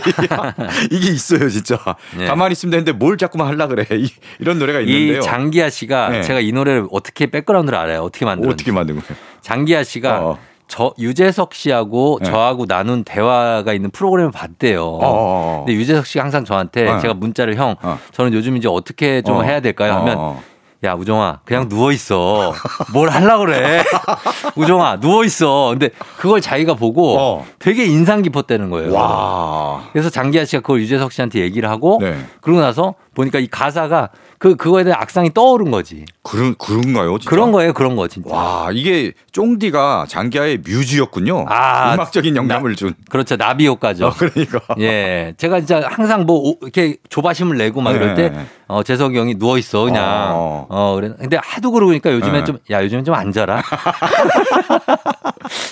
[0.92, 1.78] 이게 있어요, 진짜.
[2.18, 2.26] 네.
[2.26, 3.86] 가만히 있으면 되는데 뭘 자꾸만 하려 그래.
[3.92, 4.10] 이,
[4.40, 5.20] 런 노래가 있는데요.
[5.20, 6.22] 이 장기하 씨가 네.
[6.24, 8.02] 제가 이 노래를 어떻게 백그라운드를 알아요.
[8.02, 8.62] 어떻게 만들었는지.
[8.62, 9.16] 어떻게 만든 거예요?
[9.40, 10.40] 장기하 씨가 어.
[10.68, 12.30] 저 유재석 씨하고 네.
[12.30, 14.84] 저하고 나눈 대화가 있는 프로그램을 봤대요.
[14.84, 15.64] 어, 어, 어.
[15.66, 17.00] 근데 유재석 씨가 항상 저한테 어.
[17.00, 18.00] 제가 문자를 형 어.
[18.12, 19.42] 저는 요즘 이제 어떻게 좀 어.
[19.44, 19.94] 해야 될까요?
[19.94, 20.44] 하면 어, 어.
[20.84, 22.54] 야 우정아 그냥 누워 있어.
[22.92, 23.84] 뭘 하려 그래?
[24.56, 25.70] 우정아 누워 있어.
[25.70, 27.46] 근데 그걸 자기가 보고 어.
[27.58, 28.92] 되게 인상 깊었다는 거예요.
[28.94, 29.84] 와.
[29.94, 32.18] 그래서 장기하 씨가 그걸 유재석 씨한테 얘기를 하고 네.
[32.42, 36.04] 그러고 나서 보니까 이 가사가 그 그거에 대한 악상이 떠오른 거지.
[36.24, 37.18] 그런 그런가요?
[37.20, 37.30] 진짜?
[37.30, 38.34] 그런 거예요, 그런 거 진짜.
[38.34, 41.46] 와, 이게 쫑디가 장기하의 뮤즈였군요.
[41.50, 42.94] 아, 음악적인 영감을 준.
[43.10, 44.08] 그렇죠, 나비 효과죠.
[44.08, 44.62] 어, 그러니까.
[44.80, 48.46] 예, 제가 진짜 항상 뭐 오- 이렇게 조바심을 내고 막 이럴 때, 네.
[48.68, 50.32] 어, 재석이 형이 누워 있어 그냥.
[50.34, 50.66] 어.
[50.70, 51.12] 어, 그래.
[51.20, 52.44] 근데 하도 그러니까 요즘엔 네.
[52.46, 53.62] 좀, 야, 요즘엔 좀 앉아라.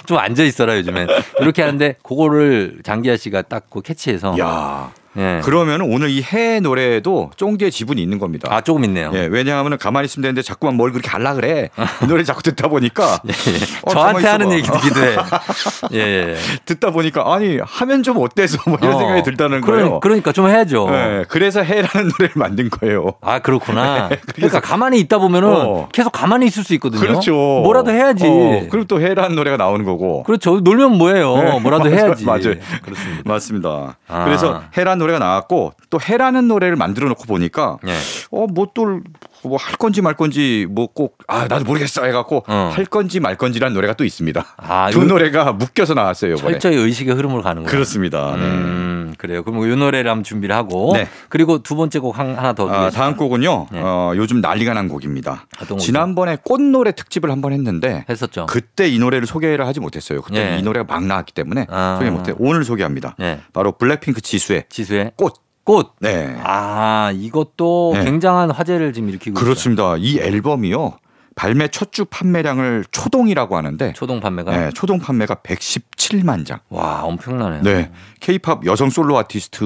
[0.06, 1.08] 좀 앉아 있어라 요즘엔.
[1.40, 4.36] 이렇게 하는데 그거를 장기하 씨가 딱 그 캐치해서.
[4.40, 4.92] 야.
[5.18, 5.42] 예.
[5.44, 8.48] 그러면 오늘 이 해 노래도 쫑디의 지분이 있는 겁니다.
[8.52, 9.12] 아 조금 있네요.
[9.14, 11.70] 예, 왜냐하면 가만히 있으면 되는데 자꾸만 뭘 그렇게 하려 그래.
[12.04, 13.58] 이 노래 자꾸 듣다 보니까 예, 예.
[13.84, 14.52] 어, 저한테 하는.
[14.52, 15.18] 얘기기도 해.
[15.94, 16.36] 예, 예.
[16.66, 18.98] 듣다 보니까 아니 하면 좀 어때서 뭐 이런 어.
[19.00, 20.00] 생각이 들다는 그러- 거예요.
[20.00, 20.88] 그러니까 좀 해야죠.
[20.92, 23.14] 예, 그래서 해라는 노래를 만든 거예요.
[23.22, 24.10] 아 그렇구나.
[24.36, 25.90] 그러니까 가만히 있다 보면은 어.
[25.92, 27.02] 계속 가만히 있을 수 있거든요.
[27.02, 27.34] 그렇죠.
[27.34, 28.26] 뭐라도 해야지.
[28.26, 30.24] 어, 그리고 또 해라는 노래가 나오는 거고.
[30.24, 30.60] 그렇죠.
[30.62, 31.36] 놀면 뭐예요.
[31.38, 31.96] 네, 뭐라도 맞아요.
[31.96, 32.26] 해야지.
[32.26, 32.56] 맞아요.
[32.84, 33.22] 그렇습니다.
[33.26, 33.98] 맞습니다.
[34.08, 34.24] 아.
[34.26, 37.94] 그래서 해라는 노래가 나왔고 또 해라는 노래를 만들어 놓고 보니까 예.
[38.30, 39.02] 어뭐또
[39.44, 42.72] 뭐 할 건지 말 건지 뭐 꼭 아 나도 모르겠어 해갖고 어.
[42.74, 44.46] 할 건지 말 건지라는 노래가 또 있습니다.
[44.58, 46.60] 아, 두 노래가 묶여서 나왔어요 이번에.
[46.60, 47.70] 철저히 의식의 흐름으로 가는 거예요.
[47.72, 48.36] 그렇습니다.
[48.36, 48.42] 네.
[48.44, 49.44] 음, 그래요.
[49.44, 51.08] 그럼 이 노래를 한번 준비를 하고 네.
[51.30, 52.90] 그리고 두 번째 곡 한, 하나 더 아.
[52.90, 53.68] 다음 곡은요.
[53.72, 53.80] 네.
[53.82, 55.46] 어, 요즘 난리가 난 곡입니다.
[55.80, 58.46] 지난번에 꽃노래 특집을 한번 했는데 했었죠.
[58.48, 60.22] 그때 이 노래를 소개를 하지 못했어요.
[60.22, 60.60] 그때 예.
[60.60, 61.96] 이 노래가 막 나왔기 때문에 아.
[62.00, 62.34] 소개 못해.
[62.38, 63.16] 오늘 소개합니다.
[63.18, 63.40] 네.
[63.54, 65.34] 바로 블랙핑크 지수의 지수의 꽃.
[65.64, 65.94] 꽃.
[66.00, 66.36] 네.
[66.44, 68.04] 아 이것도 네.
[68.06, 69.44] 굉장한 화제를 지금 일으키고 있어요.
[69.44, 69.96] 그렇습니다.
[69.98, 70.98] 이 앨범이요.
[71.36, 76.60] 발매 첫 주 판매량을 초동이라고 하는데 초동 판매가 네, 초동 판매가 117만 장.
[76.70, 77.62] 와 엄청나네요.
[77.64, 77.92] 네.
[78.20, 79.66] 케이팝 여성 솔로 아티스트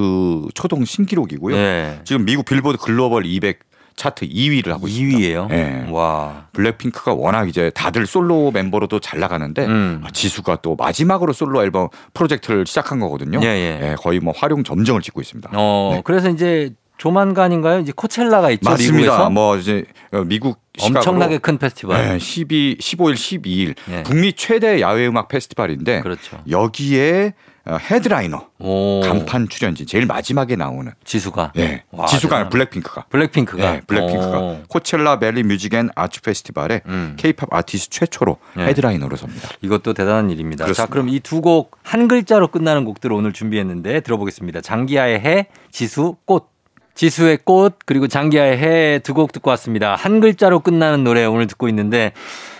[0.54, 1.56] 초동 신기록이고요.
[1.56, 2.02] 네.
[2.04, 3.60] 지금 미국 빌보드 글로벌 200
[3.96, 5.18] 차트 2위를 하고 있습니다.
[5.18, 5.48] 2위예요.
[5.48, 5.88] 네.
[5.90, 6.48] 와.
[6.54, 10.02] 블랙핑크가 워낙 이제 다들 솔로 멤버로도 잘 나가는데 음.
[10.04, 13.40] 아, 지수가 또 마지막으로 솔로 앨범 프로젝트를 시작한 거거든요.
[13.44, 13.96] 예, 예.
[13.98, 15.50] 거의 뭐 화룡점정을 찍고 있습니다.
[15.54, 16.02] 어 네.
[16.04, 17.80] 그래서 이제 조만간인가요?
[17.80, 18.70] 이제 코첼라가 있죠.
[18.70, 18.98] 맞습니다.
[18.98, 19.86] 미국에서 뭐 이제
[20.26, 21.98] 미국 엄청나게 큰 페스티벌.
[21.98, 24.04] 네, 12, 15일, 12일 네.
[24.04, 26.38] 북미 최대 야외 음악 페스티벌인데 그렇죠.
[26.50, 29.02] 여기에 어, 헤드라이너 오.
[29.02, 31.54] 간판 출연진 제일 마지막에 나오는 지수가.
[31.58, 32.50] 예 와, 지수가 대단하다.
[32.50, 33.72] 블랙핑크가 블랙핑크가.
[33.72, 34.60] 네, 블랙핑크가 오.
[34.68, 37.16] Coachella Valley Music and Arts Festival에 음.
[37.18, 38.66] 케이팝 아티스트 최초로 네.
[38.68, 39.50] headliner로 섭니다.
[39.62, 40.64] 이것도 대단한 일입니다.
[40.66, 40.92] 자, 그렇습니다.
[40.92, 44.62] 그럼 이 두 곡 한 글자로 끝나는 곡들을 오늘 준비했는데 들어보겠습니다.
[44.62, 46.50] 장기하의 해, 지수, 꽃.
[46.96, 49.96] 지수의 꽃 그리고 장기하의 해 두 곡 듣고 왔습니다.
[49.96, 52.14] 한 글자로 끝나는 노래 오늘 듣고 있는데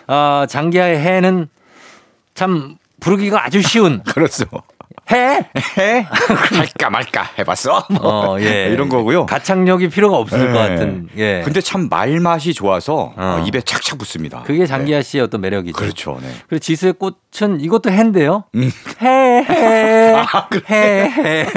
[0.08, 1.48] 아, 장기하의 해는
[2.34, 4.46] 참 부르기가 아주 쉬운 그렇죠.
[5.12, 5.50] 해.
[5.78, 6.08] 해
[6.56, 7.88] 할까 말까 해봤어.
[7.92, 8.70] 뭐 어, 예.
[8.72, 9.26] 이런 거고요.
[9.26, 10.52] 가창력이 필요가 없을 예.
[10.52, 11.10] 것 같은.
[11.18, 11.42] 예.
[11.44, 13.44] 근데 참 말맛이 좋아서 어.
[13.48, 14.44] 입에 착착 붙습니다.
[14.44, 15.76] 그게 장기하 씨의 어떤 매력이죠.
[15.76, 16.20] 그렇죠.
[16.22, 16.30] 네.
[16.48, 18.46] 그리고 지수의 꽃은 이것도 해인데요.
[18.56, 18.72] 음.
[19.02, 20.16] 해, 해,
[20.70, 21.48] 해, 해.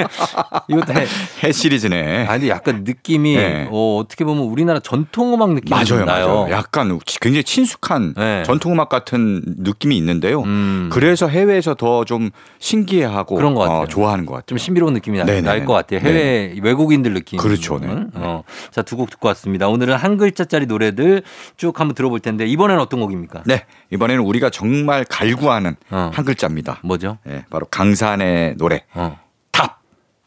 [0.68, 1.06] 이것도 해.
[1.44, 2.26] 해 시리즈네.
[2.26, 3.68] 아, 근데 약간 느낌이 네.
[3.70, 6.26] 어, 어떻게 보면 우리나라 전통음악 느낌이 맞아요, 나요.
[6.26, 6.50] 맞아요.
[6.50, 8.42] 약간 굉장히 친숙한 네.
[8.44, 10.42] 전통음악 같은 느낌이 있는데요.
[10.42, 10.88] 음.
[10.92, 13.78] 그래서 해외에서 더 좀 신기해하고 그런 것 같아요.
[13.80, 14.46] 어, 좋아하는 것 같아요.
[14.46, 15.18] 좀 신비로운 느낌이.
[15.18, 16.00] 날 것 같아요.
[16.00, 17.38] 해외 외국인들 느낌.
[17.38, 17.88] 그렇죠, 네.
[18.14, 18.42] 어.
[18.70, 19.68] 자, 두 곡 듣고 왔습니다.
[19.68, 21.22] 오늘은 한 글자짜리 노래들
[21.56, 23.42] 쭉 한번 들어볼 텐데 이번에는 어떤 곡입니까?
[23.46, 26.10] 네, 이번에는 우리가 정말 갈구하는 어.
[26.12, 26.80] 한 글자입니다.
[26.82, 27.18] 뭐죠?
[27.24, 29.18] 네, 바로 강산의 노래 어.
[29.52, 29.80] 답.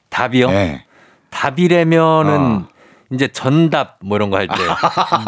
[0.09, 0.49] 답이요?
[0.49, 0.85] 네.
[1.29, 2.67] 답이라면은 어.
[3.13, 4.53] 이제 전답 뭐 이런 거 할 때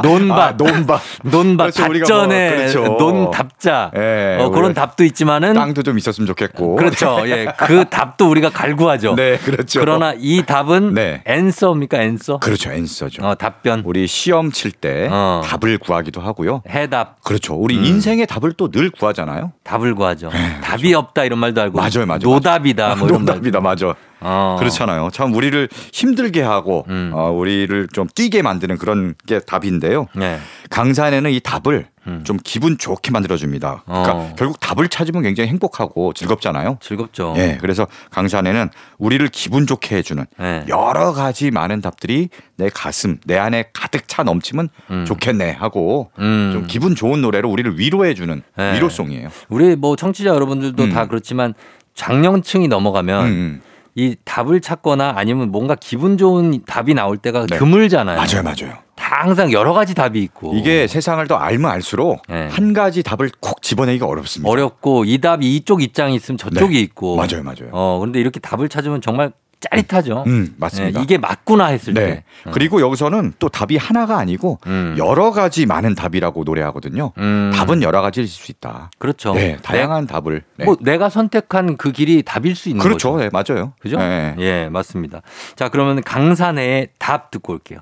[0.01, 1.01] 논밥 아, 논밥.
[1.23, 2.83] 논밥 그렇죠, 답전에 뭐, 그렇죠.
[2.99, 6.75] 논답자 예, 어, 그런 답도 있지만은 땅도 좀 있었으면 좋겠고.
[6.77, 7.21] 그렇죠.
[7.29, 7.47] 예.
[7.57, 9.15] 그 답도 우리가 갈구하죠.
[9.15, 9.79] 네, 그렇죠.
[9.79, 11.21] 그러나 이 답은 네.
[11.25, 12.01] 앤서입니까?
[12.01, 12.39] 앤서?
[12.39, 13.25] 그렇죠, 앤서죠.
[13.25, 13.81] 어, 답변.
[13.85, 15.41] 우리 시험 칠때 어.
[15.45, 16.61] 답을 구하기도 하고요.
[16.69, 17.21] 해답.
[17.23, 17.55] 그렇죠.
[17.55, 17.85] 우리 음.
[17.85, 19.51] 인생의 답을 또 늘 구하잖아요.
[19.63, 20.31] 답을 구하죠.
[20.63, 22.19] 답이 없다 이런 말도 알고 네, 맞아요, 맞아요.
[22.23, 23.35] 노답이다 뭐 이런 말.
[23.35, 23.93] 농담이다, 맞아.
[24.23, 24.57] 어.
[24.59, 25.09] 그렇잖아요.
[25.11, 27.11] 참 우리를 힘들게 하고 음.
[27.13, 30.07] 어, 우리를 좀 뛰게 만드는 그런 게 답인데요.
[30.15, 30.39] 네.
[30.69, 32.21] 강산에는 이 답을 음.
[32.25, 33.83] 좀 기분 좋게 만들어줍니다.
[33.85, 34.33] 그러니까 어.
[34.37, 36.77] 결국 답을 찾으면 굉장히 행복하고 즐겁잖아요.
[36.81, 37.33] 즐겁죠.
[37.37, 40.65] 예, 그래서 강산에는 우리를 기분 좋게 해주는 네.
[40.67, 45.05] 여러 가지 많은 답들이 내 가슴, 내 안에 가득 차 넘치면 음.
[45.05, 46.51] 좋겠네 하고 음.
[46.53, 48.75] 좀 기분 좋은 노래로 우리를 위로해주는 네.
[48.75, 49.29] 위로송이에요.
[49.49, 50.89] 우리 뭐 청취자 여러분들도 음.
[50.91, 51.53] 다 그렇지만
[51.95, 53.61] 장년층이 넘어가면 음, 음.
[53.95, 57.57] 이 답을 찾거나 아니면 뭔가 기분 좋은 답이 나올 때가 네.
[57.57, 58.17] 드물잖아요.
[58.17, 58.77] 맞아요, 맞아요.
[58.95, 62.47] 다 항상 여러 가지 답이 있고 이게 세상을 더 알면 알수록 네.
[62.49, 64.49] 한 가지 답을 콕 집어내기가 어렵습니다.
[64.49, 66.81] 어렵고 이 답이 이쪽 입장이 있으면 저쪽이 네.
[66.81, 67.69] 있고 맞아요, 맞아요.
[67.71, 69.31] 어 그런데 이렇게 답을 찾으면 정말
[69.69, 70.23] 짜릿하죠.
[70.27, 70.99] 음, 맞습니다.
[70.99, 72.05] 네, 이게 맞구나 했을 네.
[72.05, 72.23] 때.
[72.45, 72.51] 어.
[72.51, 74.95] 그리고 여기서는 또 답이 하나가 아니고 음.
[74.97, 77.11] 여러 가지 많은 답이라고 노래하거든요.
[77.17, 77.51] 음.
[77.53, 78.91] 답은 여러 가지일 수 있다.
[78.97, 79.33] 그렇죠.
[79.33, 80.43] 네, 다양한 답을.
[80.57, 80.65] 네.
[80.65, 83.13] 뭐 내가 선택한 그 길이 답일 수 있는 그렇죠.
[83.13, 83.23] 거죠.
[83.23, 83.73] 네, 맞아요.
[83.79, 83.97] 그죠?
[83.97, 84.35] 네.
[84.39, 85.21] 예, 맞습니다.
[85.55, 87.79] 자, 그러면 강산에의 답 듣고 올게요.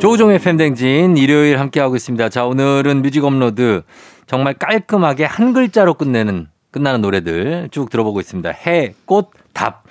[0.00, 2.28] 조우종의 FM 댕진 일요일 함께하고 있습니다.
[2.28, 3.82] 자, 오늘은 뮤직 업로드
[4.26, 8.50] 정말 깔끔하게 한 글자로 끝내는, 끝나는 노래들 쭉 들어보고 있습니다.
[8.50, 9.83] 해, 꽃, 답.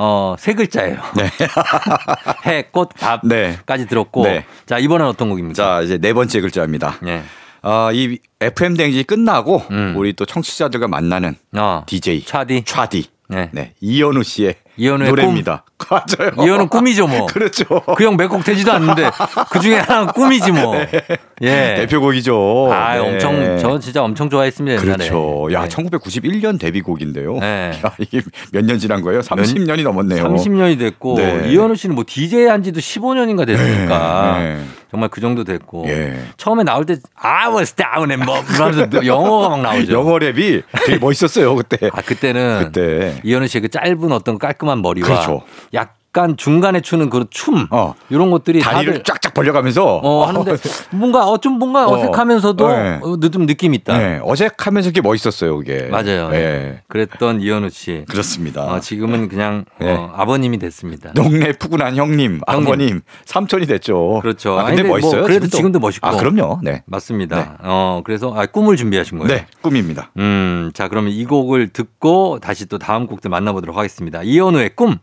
[0.00, 0.96] 어, 세 글자예요.
[2.46, 2.90] 해, 꽃,
[3.24, 3.56] 네.
[3.56, 4.22] 답까지 들었고.
[4.22, 4.44] 네.
[4.64, 5.54] 자, 이번엔 어떤 곡입니까?
[5.54, 7.00] 자, 이제 네 번째 글자입니다.
[7.06, 7.22] 예.
[7.62, 9.94] 아, 이 FM 댕진 끝나고 음.
[9.96, 12.62] 우리 또 청취자들과 만나는 어, DJ 차디.
[12.64, 13.06] 차디.
[13.28, 13.50] 네.
[13.52, 13.74] 네.
[13.80, 15.64] 이현우 씨의 이현우의 노래입니다.
[15.90, 16.30] 맞아요.
[16.38, 17.26] 이현우 꿈이죠, 뭐.
[17.32, 17.64] 그렇죠.
[17.96, 19.10] 그 형 몇 곡 되지도 않는데
[19.50, 20.74] 그 중에 하나는 꿈이지 뭐.
[21.42, 21.74] 예.
[21.78, 22.68] 대표곡이죠.
[22.72, 22.98] 아, 네.
[23.00, 25.08] 엄청 저 진짜 엄청 좋아했습니다 옛날에.
[25.08, 25.48] 그렇죠.
[25.52, 25.68] 야, 네.
[25.68, 27.38] 1991년 데뷔곡인데요.
[27.38, 27.80] 네.
[27.84, 29.20] 야, 이게 몇 년 지난 거예요?
[29.20, 30.24] 30년이 넘었네요.
[30.24, 31.48] 30년이 됐고 네.
[31.50, 34.60] 이현우 씨는 뭐 DJ 한 지도 15년인가 됐으니까 네.
[34.90, 36.18] 정말 그 정도 됐고 예.
[36.38, 39.92] 처음에 나올 때 I was down and 뭐 그러면서 영어가 막 나오죠.
[39.92, 41.88] 영어 랩이 되게 멋있었어요, 그때.
[41.92, 43.20] 아 그때는 그때.
[43.22, 45.42] 이현우 씨의 그 짧은 어떤 깔끔 한 머리와 그렇죠.
[45.74, 47.94] 약 간 중간에 추는 그춤 어.
[48.10, 50.56] 이런 것들이 다리를 쫙쫙 벌려가면서 어 하는데
[50.90, 51.94] 뭔가 어 좀 뭔가 어.
[51.94, 53.00] 어색하면서도 네.
[53.02, 53.96] 어, 좀 느낌 있다.
[53.96, 55.82] 네, 어색하면서 그게 멋있었어요, 그게.
[55.88, 56.30] 맞아요.
[56.30, 56.82] 네.
[56.88, 58.04] 그랬던 이현우 씨.
[58.08, 58.64] 그렇습니다.
[58.64, 59.92] 어, 지금은 그냥 네.
[59.92, 61.12] 어, 아버님이 됐습니다.
[61.12, 62.66] 동네 푸근한 형님, 형님.
[62.66, 64.18] 아버님, 삼촌이 됐죠.
[64.22, 64.58] 그렇죠.
[64.58, 65.22] 아, 근데 아니, 뭐 멋있어요.
[65.22, 66.08] 그래도 지금도 멋있고.
[66.08, 66.58] 아, 그럼요.
[66.64, 66.82] 네.
[66.86, 67.36] 맞습니다.
[67.36, 67.48] 네.
[67.62, 69.28] 어, 그래서 아, 꿈을 준비하신 거예요.
[69.32, 70.10] 네, 꿈입니다.
[70.18, 74.22] 음, 자, 그러면 이 곡을 듣고 다시 또 다음 곡들 만나보도록 하겠습니다.
[74.24, 74.98] 이현우의 꿈.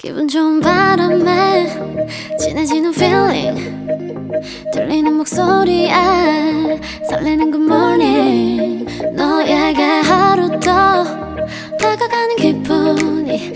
[0.00, 1.66] 기분 좋은 바람에
[2.38, 3.88] 진해지는 feeling
[4.72, 5.90] 들리는 목소리에
[7.10, 11.02] 설레는 good morning 너에게 하루 더
[11.78, 13.52] 다가가는 기분이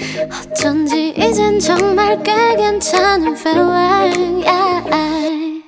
[0.50, 5.62] 어쩐지 이젠 정말 꽤 괜찮은 feeling yeah.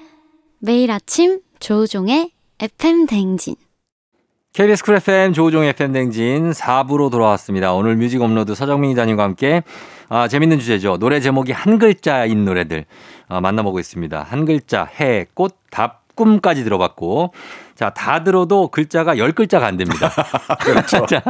[0.59, 3.55] 매일 아침 조종의 FM 댕진
[4.55, 7.73] KBS Cool FM 조우종 FM 댕진 4부로 돌아왔습니다.
[7.75, 9.63] 오늘 뮤직 업로드 서정민 기자님과 함께
[10.09, 10.99] 아, 재밌는 주제죠.
[10.99, 12.85] 노래 제목이 한 글자인 노래들
[13.29, 14.27] 아, 만나보고 있습니다.
[14.29, 17.33] 한 글자, 해, 꽃, 답, 꿈까지 들어봤고
[17.75, 20.13] 자, 다 들어도 글자가 10글자가 안 됩니다.
[20.63, 21.05] 그렇죠.
[21.11, 21.21] 자,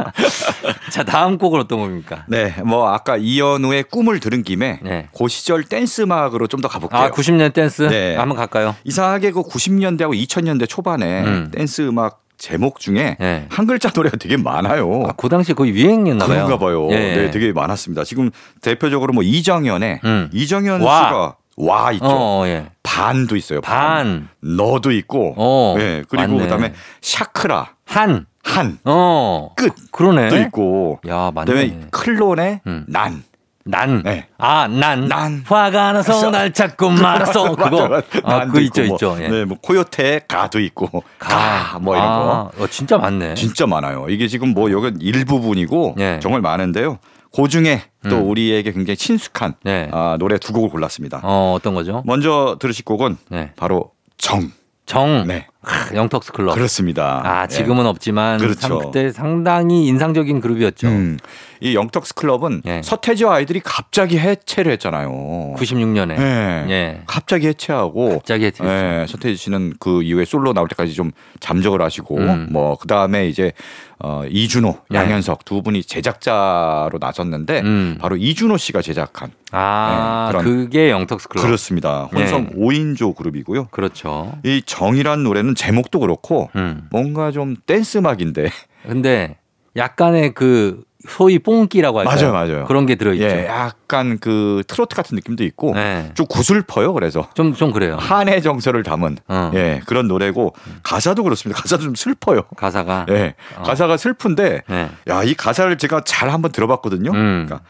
[0.91, 2.25] 자, 다음 곡은 어떤 곡입니까?
[2.27, 5.07] 네, 뭐 아까 이현우의 꿈을 들은 김에 네.
[5.17, 7.01] 그 시절 댄스 음악으로 좀 더 가볼게요.
[7.01, 7.81] 아, 90년 댄스?
[7.83, 8.15] 네.
[8.15, 8.75] 한번 갈까요?
[8.83, 11.51] 이상하게 그 90년대하고 2000년대 초반에 음.
[11.51, 13.45] 댄스 음악 제목 중에 네.
[13.49, 15.03] 한 글자 노래가 되게 많아요.
[15.07, 16.45] 아, 그 당시 거의 유행이었나 봐요.
[16.45, 16.89] 그런가 봐요.
[16.91, 16.95] 예.
[16.95, 18.03] 네, 되게 많았습니다.
[18.03, 20.29] 지금 대표적으로 뭐 이정현의 음.
[20.33, 20.97] 이정현 와.
[20.97, 22.05] 씨가 와 있죠.
[22.05, 22.67] 어, 예.
[22.83, 23.61] 반도 있어요.
[23.61, 25.33] 반, 너도 있고.
[25.37, 26.43] 어, 네, 그리고 맞네.
[26.43, 29.51] 그다음에 샤크라 한, 한 어.
[29.55, 30.41] 끝도 그러네.
[30.47, 30.99] 있고.
[31.07, 31.87] 야, 그다음에 맞네.
[31.91, 32.85] 클론의 음.
[32.87, 33.23] 난.
[33.67, 34.03] 난.
[34.03, 34.27] 네.
[34.37, 35.07] 아, 난.
[35.07, 35.43] 난.
[35.43, 37.55] 화가 나서 날 찾고 말았어.
[37.55, 37.87] 그거.
[37.87, 38.05] 맞아, 맞아.
[38.23, 39.09] 아, 그거 있죠, 있고 있죠.
[39.15, 39.27] 뭐, 예.
[39.27, 42.51] 네, 뭐 코요태 가도 있고 가, 뭐 이런 거.
[42.55, 43.33] 아, 어, 진짜 많네.
[43.33, 44.05] 진짜 많아요.
[44.09, 46.19] 이게 지금 뭐 여기 일부분이고 예.
[46.21, 46.99] 정말 많은데요.
[47.35, 48.29] 그 중에 또 음.
[48.29, 49.89] 우리에게 굉장히 친숙한 네.
[49.91, 51.21] 아, 노래 두 곡을 골랐습니다.
[51.23, 52.03] 어, 어떤 거죠?
[52.05, 53.51] 먼저 들으실 곡은 네.
[53.55, 54.51] 바로 정.
[54.85, 55.25] 정.
[55.25, 55.47] 네.
[55.63, 56.53] 아, 영턱스 클럽.
[56.53, 57.21] 그렇습니다.
[57.25, 58.59] 아, 지금은 없지만 그렇죠.
[58.59, 60.87] 참 그때 상당히 인상적인 그룹이었죠.
[60.87, 61.17] 음,
[61.61, 62.81] 이 영턱스 클럽은 예.
[62.83, 65.55] 서태지와 아이들이 갑자기 해체를 했잖아요.
[65.57, 66.17] 96년에.
[66.19, 66.65] 예.
[66.69, 67.01] 예.
[67.05, 68.65] 갑자기 해체하고 갑자기 했죠.
[68.65, 72.47] 예, 서태지 씨는 그 이후에 솔로 나올 때까지 좀 잠적을 하시고 음.
[72.51, 73.51] 뭐 그다음에 이제
[73.99, 74.99] 어 이준호, 네.
[74.99, 77.97] 양현석 두 분이 제작자로 나섰는데 음.
[77.99, 81.43] 바로 이준호 씨가 제작한 아, 네, 그게 영턱스 클럽.
[81.45, 82.09] 그렇습니다.
[82.13, 82.55] 혼성 예.
[82.59, 83.67] 5인조 그룹이고요.
[83.71, 84.37] 그렇죠.
[84.43, 86.87] 이 정이란 노래는 제목도 그렇고 음.
[86.91, 88.49] 뭔가 좀 댄스 음악인데
[88.85, 89.37] 근데
[89.75, 92.31] 약간의 그 소위 뽕기라고 할까요?
[92.31, 92.65] 맞아요, 맞아요.
[92.65, 93.23] 그런 게 들어있죠.
[93.23, 96.11] 예, 약간 그 트로트 같은 느낌도 있고 네.
[96.15, 96.93] 좀 구슬퍼요.
[96.93, 97.97] 그래서 좀, 좀 그래요.
[97.99, 99.51] 한의 정서를 담은 어.
[99.53, 101.61] 예, 그런 노래고 가사도 그렇습니다.
[101.61, 102.41] 가사도 좀 슬퍼요.
[102.57, 103.05] 가사가.
[103.09, 103.63] 예, 어.
[103.63, 104.89] 가사가 슬픈데 네.
[105.09, 107.11] 야, 이 가사를 제가 잘 한번 들어봤거든요.
[107.11, 107.45] 음.
[107.45, 107.61] 그러니까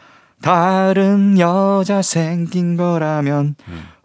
[0.42, 3.56] 다른 여자 생긴 거라면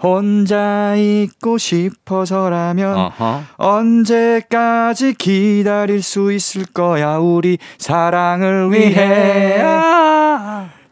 [0.02, 3.44] 혼자 있고 싶어서라면 어허.
[3.58, 9.62] 언제까지 기다릴 수 있을 거야 우리 사랑을 위해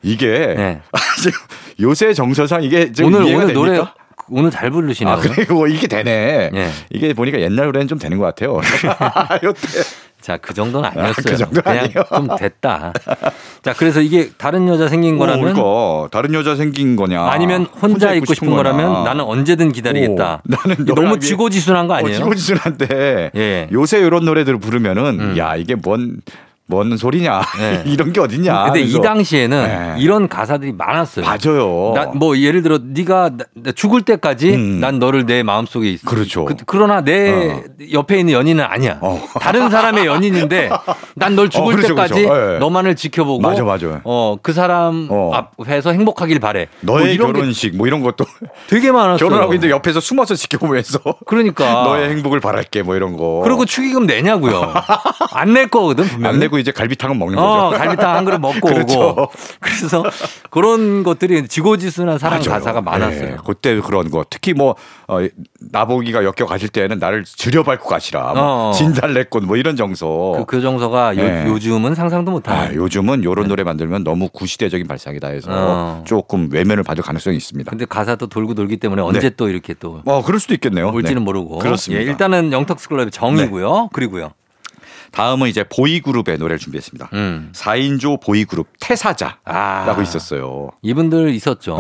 [0.02, 0.82] 이게 네.
[1.22, 1.40] 지금
[1.82, 3.94] 요새 정서상 이게 좀 오늘 이해가 오늘 노래 됩니까?
[4.32, 5.16] 오늘 잘 부르시네요.
[5.16, 6.70] 아 그리고 이게 되네 예.
[6.92, 8.62] 이게 보니까 옛날 노래는 좀 되는 것 같아요
[9.44, 9.60] 요때
[10.22, 11.14] 자, 그 정도는 아니었어요.
[11.26, 12.06] 그 정도는 그냥.
[12.10, 12.92] 좀 됐다.
[13.64, 18.34] 자, 그래서 이게 다른 여자 생긴 거라면 그러니까 다른 여자 생긴 거냐 아니면 혼자 있고
[18.34, 18.58] 싶은 거냐.
[18.74, 20.42] 거라면 나는 언제든 기다리겠다.
[20.46, 22.18] 오, 나는 너무 위해- 지고지순한 거 어, 아니에요?
[22.18, 23.70] 지고지순한데 예.
[23.72, 25.38] 요새 이런 노래들을 부르면은 음.
[25.38, 26.18] 야 이게 뭔
[26.70, 27.84] 뭔 소리냐 예.
[27.90, 29.64] 이런 게 어딨냐 근데 이 그래서 당시에는
[29.96, 30.02] 네.
[30.02, 31.26] 이런 가사들이 많았어요.
[31.26, 33.32] 맞아요 나, 뭐 예를 들어 네가
[33.74, 34.80] 죽을 때까지 음.
[34.80, 36.08] 난 너를 내 마음 속에 있어.
[36.08, 36.46] 그렇죠.
[36.46, 39.00] 그, 러나내 옆에 있는 연인은 아니야.
[39.02, 39.20] 어.
[39.42, 40.70] 다른 사람의 연인인데
[41.16, 42.54] 난 널 죽을 어, 그렇죠, 때까지 그렇죠.
[42.56, 42.60] 예.
[42.60, 44.02] 너만을 지켜보고 맞아, 맞아.
[44.04, 45.32] 어, 그 사람 어.
[45.34, 46.68] 앞에서 행복하길 바래.
[46.82, 48.26] 뭐 너의 게 결혼식 뭐 이런 것도
[48.70, 49.18] 되게 많았어요.
[49.18, 54.72] 결혼하고 있는데 옆에서 숨어서 지켜보면서 그러니까 너의 행복을 바랄게 뭐 이런 거 그리고 축의금 내냐고요.
[55.34, 56.34] 안 낼 거거든 분명히.
[56.36, 59.10] 안 내고 이제 갈비탕은 먹는 어, 거죠 갈비탕 한 그릇 먹고 그렇죠.
[59.10, 59.32] 오고.
[59.60, 60.04] 그래서
[60.50, 62.50] 그런 것들이 지고지순한 사랑 맞아요.
[62.52, 63.28] 가사가 많았어요.
[63.32, 64.76] 예, 그때 그런 거 특히 뭐
[65.08, 65.20] 어,
[65.72, 68.72] 나보기가 엮여 가실 때는 나를 들여밟고 가시라 뭐 어.
[68.74, 71.46] 진달래꽃 뭐 이런 정서 그, 그 정서가 요, 예.
[71.48, 72.76] 요즘은 상상도 아, 못하는.
[72.76, 76.04] 요즘은 요런 노래 만들면 너무 구시대적인 발상이다 해서 어.
[76.06, 77.70] 조금 외면을 받을 가능성이 있습니다.
[77.70, 80.92] 근데 가사도 돌고 돌기 때문에 언제 또 이렇게 또 어, 그럴 수도 있겠네요.
[80.92, 81.26] 올지는 네.
[81.26, 81.60] 모르고.
[81.60, 82.00] 그렇습니다.
[82.02, 82.06] 네.
[82.06, 83.90] 예, 일단은 영턱스 클럽의 정이고요.
[83.94, 84.32] 그리고요.
[85.12, 87.10] 다음은 이제 보이그룹의 노래를 준비했습니다.
[87.14, 87.52] 음.
[87.54, 89.98] 4인조 보이그룹 태사자라고 아.
[90.02, 90.70] 있었어요.
[90.82, 91.78] 이분들 있었죠.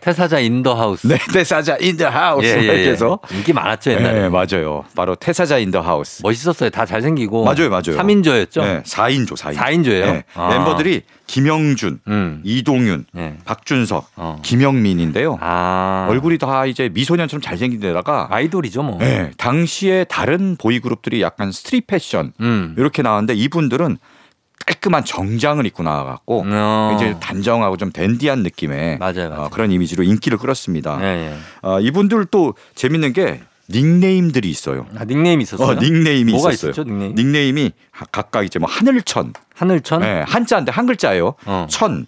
[0.00, 1.06] 태사자 in the house.
[1.06, 2.90] 네, 태사자 in the house 예, 예, 예.
[2.90, 4.20] 해서 인기 많았죠, 옛날에.
[4.22, 4.84] 네, 맞아요.
[4.96, 6.22] 바로 태사자 in the house.
[6.22, 6.70] 멋있었어요.
[6.70, 7.44] 다 잘생기고.
[7.44, 7.82] 맞아요, 맞아요.
[7.98, 8.60] 3인조였죠.
[8.62, 9.54] 네, 4인조, 4인조.
[9.56, 10.22] 4인조 예요?
[10.34, 10.48] 아.
[10.48, 12.40] 멤버들이 김영준, 음.
[12.44, 13.36] 이동윤, 예.
[13.44, 14.40] 박준석, 어.
[14.42, 15.38] 김영민인데요.
[15.40, 16.06] 아.
[16.10, 18.98] 얼굴이 다 이제 미소년처럼 잘생긴 데다가 아이돌이죠, 뭐.
[18.98, 22.74] 네, 당시에 다른 보이그룹들이 약간 street 패션 음.
[22.76, 23.98] 이렇게 나왔는데 이분들은
[24.66, 26.96] 깔끔한 정장을 입고 나와갖고 어.
[26.96, 29.42] 이제 단정하고 좀 댄디한 느낌의 맞아요, 맞아요.
[29.42, 30.98] 어, 그런 이미지로 인기를 끌었습니다.
[31.02, 31.34] 예, 예.
[31.62, 34.86] 어, 이분들 또 재밌는 게 닉네임들이 있어요.
[34.96, 35.76] 아, 닉네임 있었어요?
[35.76, 36.70] 어, 닉네임이 뭐가 있었어요.
[36.72, 37.14] 있었죠, 닉네임?
[37.14, 40.00] 닉네임이 하- 각각 이제 뭐 하늘천, 하늘천?
[40.02, 41.34] 네, 한자인데 한 글자예요.
[41.46, 41.66] 어.
[41.70, 42.06] 천,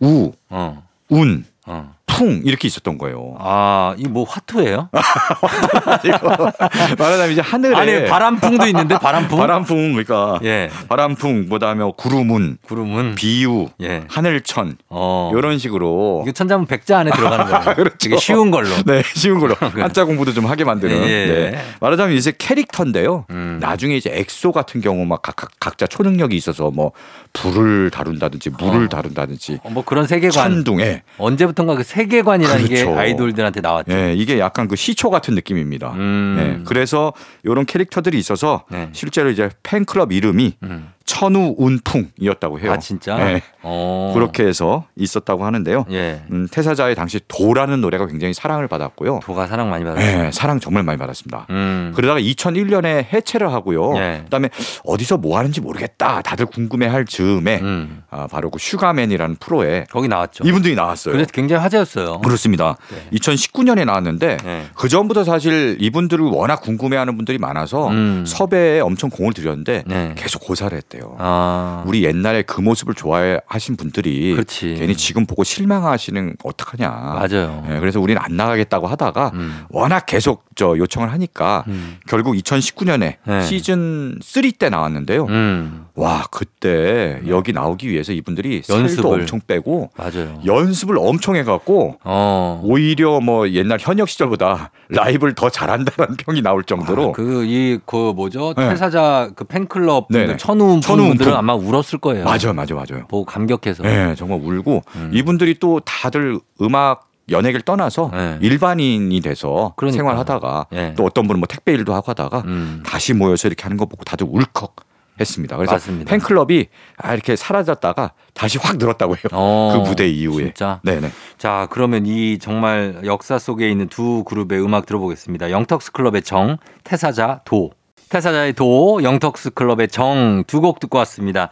[0.00, 0.86] 우, 어.
[1.10, 1.94] 운, 어.
[2.08, 3.36] 풍 이렇게 있었던 거예요.
[3.38, 4.88] 아, 이 뭐 화투예요?
[6.98, 9.38] 말하자면 이제 하늘에 아니, 바람풍도 있는데 바람풍?
[9.38, 10.70] 바람풍 그러니까 예.
[10.88, 14.04] 바람풍 그다음에 구름운, 구름은 비유, 예.
[14.08, 15.30] 하늘천 어.
[15.36, 17.64] 이런 식으로 이거 천자문 백자 안에 들어가는 거예요.
[17.76, 18.16] 그렇죠.
[18.16, 18.68] 쉬운 걸로.
[18.86, 20.96] 네, 쉬운 걸로 한자 공부도 좀 하게 만드는.
[21.08, 21.26] 예.
[21.26, 21.58] 네.
[21.80, 23.26] 말하자면 이제 캐릭터인데요.
[23.30, 23.58] 음.
[23.60, 26.92] 나중에 이제 엑소 같은 경우 막 각, 각, 각자 초능력이 있어서 뭐
[27.34, 28.88] 불을 다룬다든지 물을 어.
[28.88, 30.30] 다룬다든지 어, 뭐 그런 세계관.
[30.32, 32.98] 천둥에 언제부턴가 그 세계관이라는 게 그렇죠.
[32.98, 33.92] 아이돌들한테 나왔죠.
[33.92, 35.92] 예, 이게 약간 그 시초 같은 느낌입니다.
[35.92, 36.36] 음.
[36.38, 37.12] 네, 그래서
[37.44, 38.88] 이런 캐릭터들이 있어서 네.
[38.92, 40.92] 실제로 이제 팬클럽 이름이 음.
[41.08, 42.72] 천우 운풍이었다고 해요.
[42.72, 43.16] 아, 진짜?
[43.16, 44.12] 네, 어.
[44.14, 45.86] 그렇게 해서 있었다고 하는데요.
[45.90, 46.20] 예.
[46.30, 49.20] 음, 태사자의 당시 도라는 노래가 굉장히 사랑을 받았고요.
[49.24, 50.22] 도가 사랑 많이 받았어요.
[50.24, 51.46] 네, 사랑 정말 많이 받았습니다.
[51.48, 51.92] 음.
[51.96, 53.96] 그러다가 2001년에 해체를 하고요.
[53.96, 54.20] 예.
[54.24, 54.50] 그다음에
[54.84, 56.20] 어디서 뭐 하는지 모르겠다.
[56.20, 58.02] 다들 궁금해할 즈음에 음.
[58.10, 60.46] 아, 바로 그 슈가맨이라는 프로에 거기 나왔죠.
[60.46, 61.12] 이분들이 나왔어요.
[61.12, 62.20] 그래서 굉장히 화제였어요.
[62.20, 62.76] 그렇습니다.
[62.90, 63.18] 네.
[63.18, 64.66] 2019년에 나왔는데 네.
[64.74, 68.24] 그 전부터 사실 이분들을 워낙 궁금해하는 분들이 많아서 음.
[68.26, 70.12] 섭외에 엄청 공을 들였는데 네.
[70.16, 70.97] 계속 고사를 했대요.
[71.18, 71.82] 아.
[71.86, 74.74] 우리 옛날에 그 모습을 좋아하신 분들이 그렇지.
[74.78, 76.88] 괜히 지금 보고 실망하시는 어떡하냐.
[76.88, 77.64] 맞아요.
[77.70, 79.64] 예, 그래서 우리는 안 나가겠다고 하다가 음.
[79.70, 81.98] 워낙 계속 저 요청을 하니까 음.
[82.08, 83.42] 결국 2019년에 네.
[83.42, 85.26] 시즌 3 때 나왔는데요.
[85.26, 85.86] 음.
[85.94, 89.20] 와 그때 여기 나오기 위해서 이분들이 연습을.
[89.20, 90.40] 엄청 빼고 맞아요.
[90.46, 92.60] 연습을 엄청 해갖고 어.
[92.64, 98.68] 오히려 뭐 옛날 현역 시절보다 라이브를 더 잘한다는 평이 나올 정도로 그이 그 뭐죠 네.
[98.70, 100.36] 퇴사자 그 팬클럽 분들 네네.
[100.38, 101.38] 천우 천우 분들은 분.
[101.38, 102.24] 아마 울었을 거예요.
[102.24, 103.06] 맞아요, 맞아요, 맞아요.
[103.08, 103.82] 보고 감격해서.
[103.82, 105.10] 네, 정말 울고 음.
[105.12, 108.38] 이분들이 또 다들 음악 연예계를 떠나서 네.
[108.40, 109.98] 일반인이 돼서 그러니까.
[109.98, 110.94] 생활하다가 예.
[110.96, 112.82] 또 어떤 분은 뭐 택배 일도 하고 하다가 음.
[112.86, 114.76] 다시 모여서 이렇게 하는 거 보고 다들 울컥
[115.20, 115.56] 했습니다.
[115.56, 116.10] 그래서 맞습니다.
[116.10, 116.66] 팬클럽이
[116.96, 119.24] 아, 이렇게 사라졌다가 다시 확 늘었다고 해요.
[119.32, 120.44] 어, 그 무대 이후에.
[120.44, 120.80] 진짜.
[120.84, 121.10] 네네.
[121.36, 125.50] 자, 그러면 이 정말 역사 속에 있는 두 그룹의 음악 들어보겠습니다.
[125.50, 127.72] 영턱스 클럽의 정, 태사자 도.
[128.08, 131.50] 태사자의 도, 영턱스 클럽의 정 두 곡 듣고 왔습니다.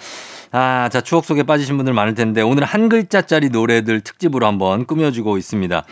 [0.53, 5.37] 아, 자, 추억 속에 빠지신 분들 많을 텐데 오늘 한 글자짜리 노래들 특집으로 한번 꾸며주고
[5.39, 5.85] 있습니다.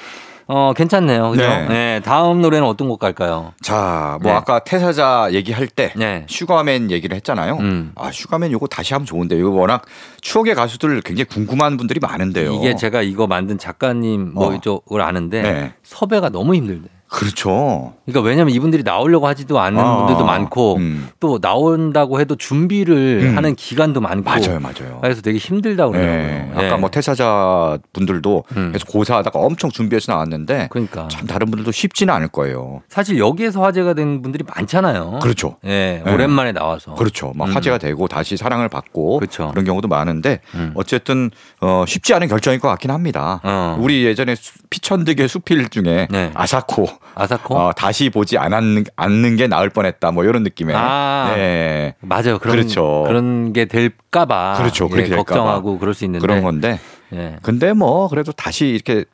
[0.47, 1.31] 어, 괜찮네요.
[1.31, 1.43] 그죠?
[1.43, 1.69] 네.
[1.69, 2.01] 네.
[2.05, 3.55] 다음 노래는 어떤 곡 갈까요?
[3.63, 4.37] 자, 뭐 네.
[4.37, 6.27] 아까 태사자 얘기할 때 네.
[6.29, 7.57] 슈가맨 얘기를 했잖아요.
[7.61, 7.93] 음.
[7.95, 9.87] 아, 슈가맨 요거 다시 하면 좋은데 이거 워낙
[10.21, 12.53] 추억의 가수들 굉장히 궁금한 분들이 많은데요.
[12.57, 14.55] 이게 제가 이거 만든 작가님 뭐 어.
[14.55, 15.73] 이쪽을 아는데 네.
[15.83, 16.89] 섭외가 너무 힘들대.
[17.15, 17.95] 그렇죠.
[18.05, 21.09] 그러니까 왜냐면 이분들이 나오려고 하지도 않는 아, 분들도 많고 음.
[21.21, 23.37] 또 나온다고 해도 준비를 음.
[23.37, 24.99] 하는 기간도 많고 맞아요, 맞아요.
[25.01, 25.99] 그래서 되게 힘들다고 네.
[26.01, 26.53] 그러더라고요.
[26.67, 26.81] 아까 예.
[26.81, 28.73] 뭐 퇴사자 분들도 음.
[28.73, 32.83] 계속 고사하다가 엄청 준비해서 나왔는데 그러니까 참 다른 분들도 쉽지는 않을 거예요.
[32.89, 35.21] 사실 여기에서 화제가 된 분들이 많잖아요.
[35.23, 35.57] 그렇죠.
[35.65, 36.13] 예, 네.
[36.13, 36.95] 오랜만에 나와서.
[36.95, 37.33] 그렇죠.
[37.37, 37.55] 막 음.
[37.55, 39.53] 화제가 되고 다시 사랑을 받고 그렇죠.
[39.55, 40.73] 런 경우도 많은데 음.
[40.75, 43.41] 어쨌든 어, 쉽지 않은 결정일 것 같긴 합니다.
[43.45, 43.77] 어.
[43.81, 46.31] 우리 예전에 수- 피천득의 수필 중에 네.
[46.35, 47.57] 아사코 아사코?
[47.57, 51.33] 어, 다시 보지 않았는, 않는 게 나을 뻔했다 뭐 이런 느낌의 아.
[51.37, 51.95] 네.
[52.01, 52.39] 맞아요.
[52.39, 53.05] 그런 그렇죠.
[53.07, 54.89] 그런 게 될까봐 그렇죠.
[54.89, 55.25] 그렇게 될까 봐.
[55.25, 56.79] 걱정하고 그럴 수 있는데 그런 건데
[57.13, 57.37] 예.
[57.43, 59.05] 근데 뭐 그래도 다시 이렇게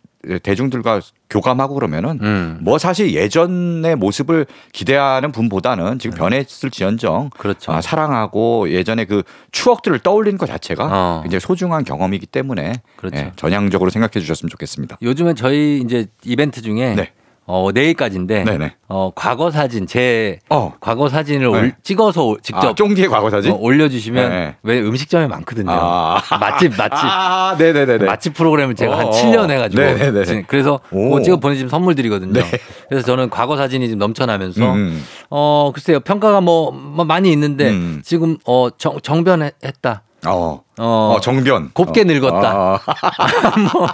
[0.42, 2.58] 대중들과 교감하고 그러면은 음.
[2.60, 7.72] 뭐 사실 예전의 모습을 기대하는 분보다는 지금 변했을지언정 그렇죠.
[7.72, 11.20] 아, 사랑하고 예전의 그 추억들을 떠올리는 것 자체가 어.
[11.22, 13.16] 굉장히 소중한 경험이기 때문에 그렇죠.
[13.16, 14.98] 예, 전향적으로 생각해 주셨으면 좋겠습니다.
[15.00, 17.12] 요즘에 저희 이제 이벤트 중에 네.
[17.52, 18.74] 어, 내일까지인데 네네.
[18.88, 20.72] 어, 과거 사진 제 어.
[20.80, 21.58] 과거 사진을 네.
[21.58, 23.52] 올- 찍어서 올- 직접 아, 쫑디의 과거 사진?
[23.52, 24.56] 어, 올려주시면 네.
[24.62, 25.70] 왜 음식점에 많거든요.
[25.70, 26.20] 아.
[26.38, 28.04] 맛집 맛집 아, 네네네네.
[28.04, 30.44] 맛집 프로그램을 제가 한 어, 7년 해가지고 네네네.
[30.46, 31.20] 그래서 오.
[31.20, 32.32] 찍어 보내주면 선물 드리거든요.
[32.34, 32.44] 네.
[32.88, 35.04] 그래서 저는 과거 사진이 지금 넘쳐나면서 음.
[35.30, 38.00] 어 글쎄요 평가가 뭐, 뭐 많이 있는데 음.
[38.04, 40.02] 지금 어 정, 정변했다.
[40.26, 40.62] 어.
[40.78, 41.70] 어, 어, 정변.
[41.74, 42.04] 곱게 어.
[42.04, 42.50] 늙었다.
[42.50, 43.86] 아, 뭐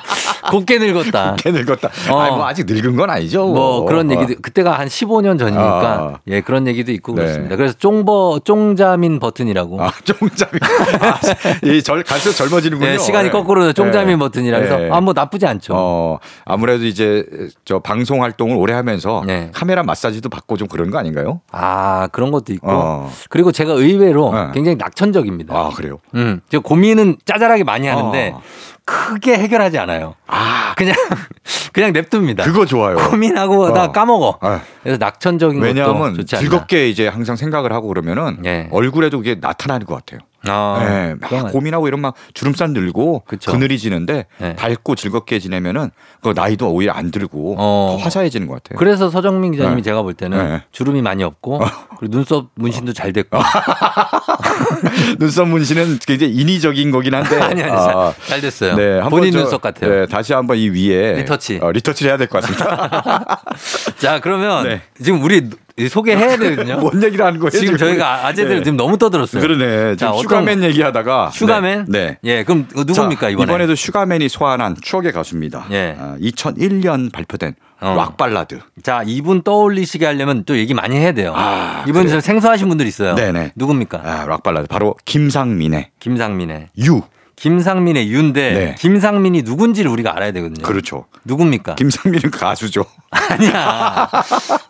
[0.51, 1.33] 곱게 늙었다.
[1.33, 1.91] 곱게 늙었다.
[2.11, 2.19] 어.
[2.21, 3.47] 아니, 뭐 아직 늙은 건 아니죠.
[3.47, 4.15] 뭐 그런 어.
[4.15, 6.19] 얘기도 그때가 한 15년 전이니까 아.
[6.29, 7.23] 예 그런 얘기도 있고 네.
[7.23, 7.57] 그렇습니다.
[7.57, 10.59] 그래서 쫑버 쫑자민 버튼이라고 아, 쫑자미.
[11.01, 11.19] 아,
[11.67, 12.91] 이절 갈수록 젊어지는군요.
[12.91, 13.31] 네, 시간이 네.
[13.33, 14.17] 거꾸로 쫑자민 네.
[14.19, 14.91] 버튼이라 그래서 네.
[14.91, 15.73] 아뭐 나쁘지 않죠.
[15.77, 17.25] 어, 아무래도 이제
[17.65, 19.51] 저 방송 활동을 오래 하면서 네.
[19.55, 21.41] 카메라 마사지도 받고 좀 그런 거 아닌가요?
[21.51, 23.11] 아 그런 것도 있고 어.
[23.31, 24.51] 그리고 제가 의외로 네.
[24.55, 25.55] 굉장히 낙천적입니다.
[25.57, 25.99] 아, 그래요.
[26.15, 28.43] 음, 저 고민은 짜잘하게 많이 하는데 어.
[28.85, 30.15] 크게 해결하지 않아요.
[30.27, 30.95] 아, 그냥
[31.73, 32.45] 그냥 냅둡니다.
[32.45, 32.97] 그거 좋아요.
[32.97, 33.93] 고민하고 다 어.
[33.93, 34.39] 까먹어.
[34.41, 36.25] 아, 그래서 낙천적인 왜냐하면.
[36.25, 38.69] 즐겁게 이제 항상 생각을 하고 그러면은 네.
[38.71, 40.21] 얼굴에도 그게 나타나는 것 같아요.
[40.49, 43.53] 아, 네, 막 그건 고민하고 이런 막 주름살 늘고 그쵸.
[43.53, 44.55] 그늘이 지는데 네.
[44.57, 45.91] 밝고 즐겁게 지내면은
[46.23, 47.97] 그 나이도 오히려 안 들고 어.
[47.99, 48.79] 더 화사해지는 것 같아요.
[48.79, 49.83] 그래서 서정민 기자님이 네.
[49.83, 50.63] 제가 볼 때는 네.
[50.73, 51.61] 주름이 많이 없고
[51.99, 53.39] 그리고 눈썹 문신도 잘 됐고
[55.19, 58.77] 눈썹 문신은 굉장히 인위적인 거긴 한데 아니 아니 아, 잘, 잘 됐어요.
[58.77, 59.91] 네, 본인 저- 눈썹 같아요.
[59.91, 61.61] 네, 다시 한번 이 위에 리터치.
[61.63, 63.43] 어, 리터치를 해야 될 것 같습니다.
[63.99, 64.83] 자 그러면 네.
[65.03, 65.49] 지금 우리
[65.89, 66.79] 소개해야 되거든요.
[66.79, 67.51] 뭔 얘기를 하는 거예요?
[67.51, 68.63] 지금 저희가 아재들 네.
[68.65, 69.43] 지금 너무 떠들었어요.
[69.43, 69.97] 그러네.
[69.97, 71.87] 자, 지금 어떤- 슈가맨 얘기하다가 슈가맨?
[71.89, 72.07] 네.
[72.07, 72.19] 네.
[72.25, 73.45] 예, 그럼 누굽니까 자, 이번에?
[73.53, 75.67] 이번에도 슈가맨이 소환한 추억의 가수입니다.
[75.73, 75.97] 예.
[75.99, 77.95] 아, 2001년 발표된 어.
[77.95, 78.61] 락 발라드.
[78.83, 81.35] 자, 이분 떠올리시게 하려면 또 얘기 많이 해야 돼요.
[81.37, 82.09] 아, 이분?
[82.09, 83.15] 좀 생소하신 분들 있어요.
[83.15, 83.53] 네네.
[83.55, 84.01] 누굽니까?
[84.03, 86.69] 아, 락 발라드 바로 김상민의 김상민의.
[86.85, 87.03] 유.
[87.37, 88.75] 김상민의 유인데 네.
[88.79, 90.67] 김상민이 누군지를 우리가 알아야 되거든요.
[90.67, 91.05] 그렇죠.
[91.25, 91.75] 누굽니까?
[91.75, 92.87] 김상민은 가수죠.
[93.11, 94.09] 아니야.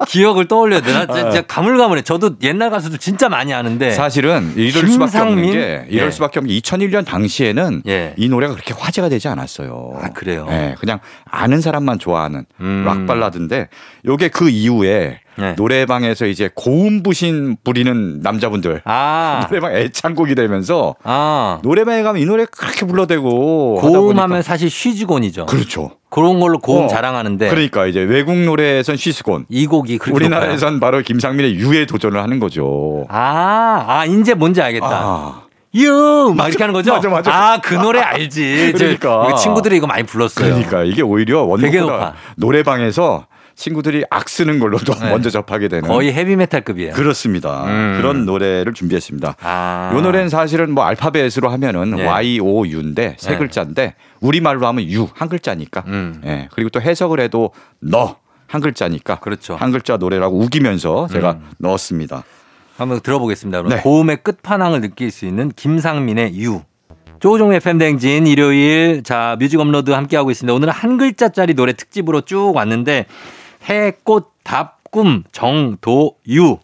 [0.08, 1.06] 기억을 떠올려야 되나?
[1.06, 2.02] 진짜 진짜 가물가물해.
[2.02, 3.92] 저도 옛날 가수도 진짜 많이 아는데.
[3.92, 5.52] 사실은 이럴 수밖에 없는?
[5.52, 6.10] 게 이럴 예.
[6.10, 8.14] 수밖에 없는 게 2001년 당시에는 예.
[8.16, 9.92] 이 노래가 그렇게 화제가 되지 않았어요.
[10.02, 10.46] 아, 그래요?
[10.50, 10.98] 예, 그냥
[11.30, 12.82] 아는 사람만 좋아하는 음.
[12.84, 13.68] 락 발라드인데
[14.04, 15.54] 요게 그 이후에 네.
[15.56, 19.46] 노래방에서 이제 고음 부신 부리는 남자분들 아.
[19.48, 21.60] 노래방 애창곡이 되면서 아.
[21.62, 25.46] 노래방에 가면 이 노래 그렇게 불러대고 고음하면 사실 쉬지곤이죠.
[25.46, 25.92] 그렇죠.
[26.08, 26.88] 그런 걸로 고음 어.
[26.88, 32.62] 자랑하는데 그러니까 이제 외국 노래에선 쉬스곤 이 곡이 우리나라에선 바로 김상민의 유에 도전을 하는 거죠.
[32.62, 33.06] 높아요.
[33.08, 34.88] 아, 아, 이제 뭔지 알겠다.
[34.90, 35.42] 아.
[35.74, 36.32] 유!
[36.34, 36.92] 막 이렇게 하는 거죠?
[36.92, 37.30] 맞아, 맞아.
[37.34, 38.72] 아, 그 노래 알지.
[38.72, 39.34] 저 그러니까.
[39.34, 40.54] 친구들이 이거 많이 불렀어요.
[40.54, 42.14] 그러니까 이게 오히려 원곡보다.
[42.36, 43.26] 노래방에서
[43.56, 45.10] 친구들이 악 쓰는 걸로도 네.
[45.10, 46.92] 먼저 접하게 되는 거의 헤비메탈급이에요.
[46.92, 47.64] 그렇습니다.
[47.64, 47.94] 음.
[47.96, 49.36] 그런 노래를 준비했습니다.
[49.40, 49.92] 아.
[49.96, 52.06] 이 노래는 사실은 뭐 알파벳으로 하면은 네.
[52.06, 53.38] Y O U인데 세 네.
[53.38, 55.84] 글자인데 우리 말로 하면 U 한 글자니까.
[55.86, 56.20] 음.
[56.24, 56.48] 예.
[56.54, 57.50] 그리고 또 해석을 해도
[57.80, 59.16] 너 한 글자니까.
[59.16, 59.56] 그렇죠.
[59.56, 61.50] 한 글자 노래라고 우기면서 제가 음.
[61.58, 62.22] 넣었습니다.
[62.76, 63.62] 한번 들어보겠습니다.
[63.62, 63.82] 그럼 네.
[63.82, 66.62] 고음의 끝판왕을 느낄 수 있는 김상민의 유.
[67.18, 70.52] 조종 FM 댕진 일요일 자 뮤직 업로드 함께하고 있습니다.
[70.54, 73.06] 오늘은 한 글자짜리 노래 특집으로 쭉 왔는데
[73.68, 76.58] 해꽃 답꿈 정도유.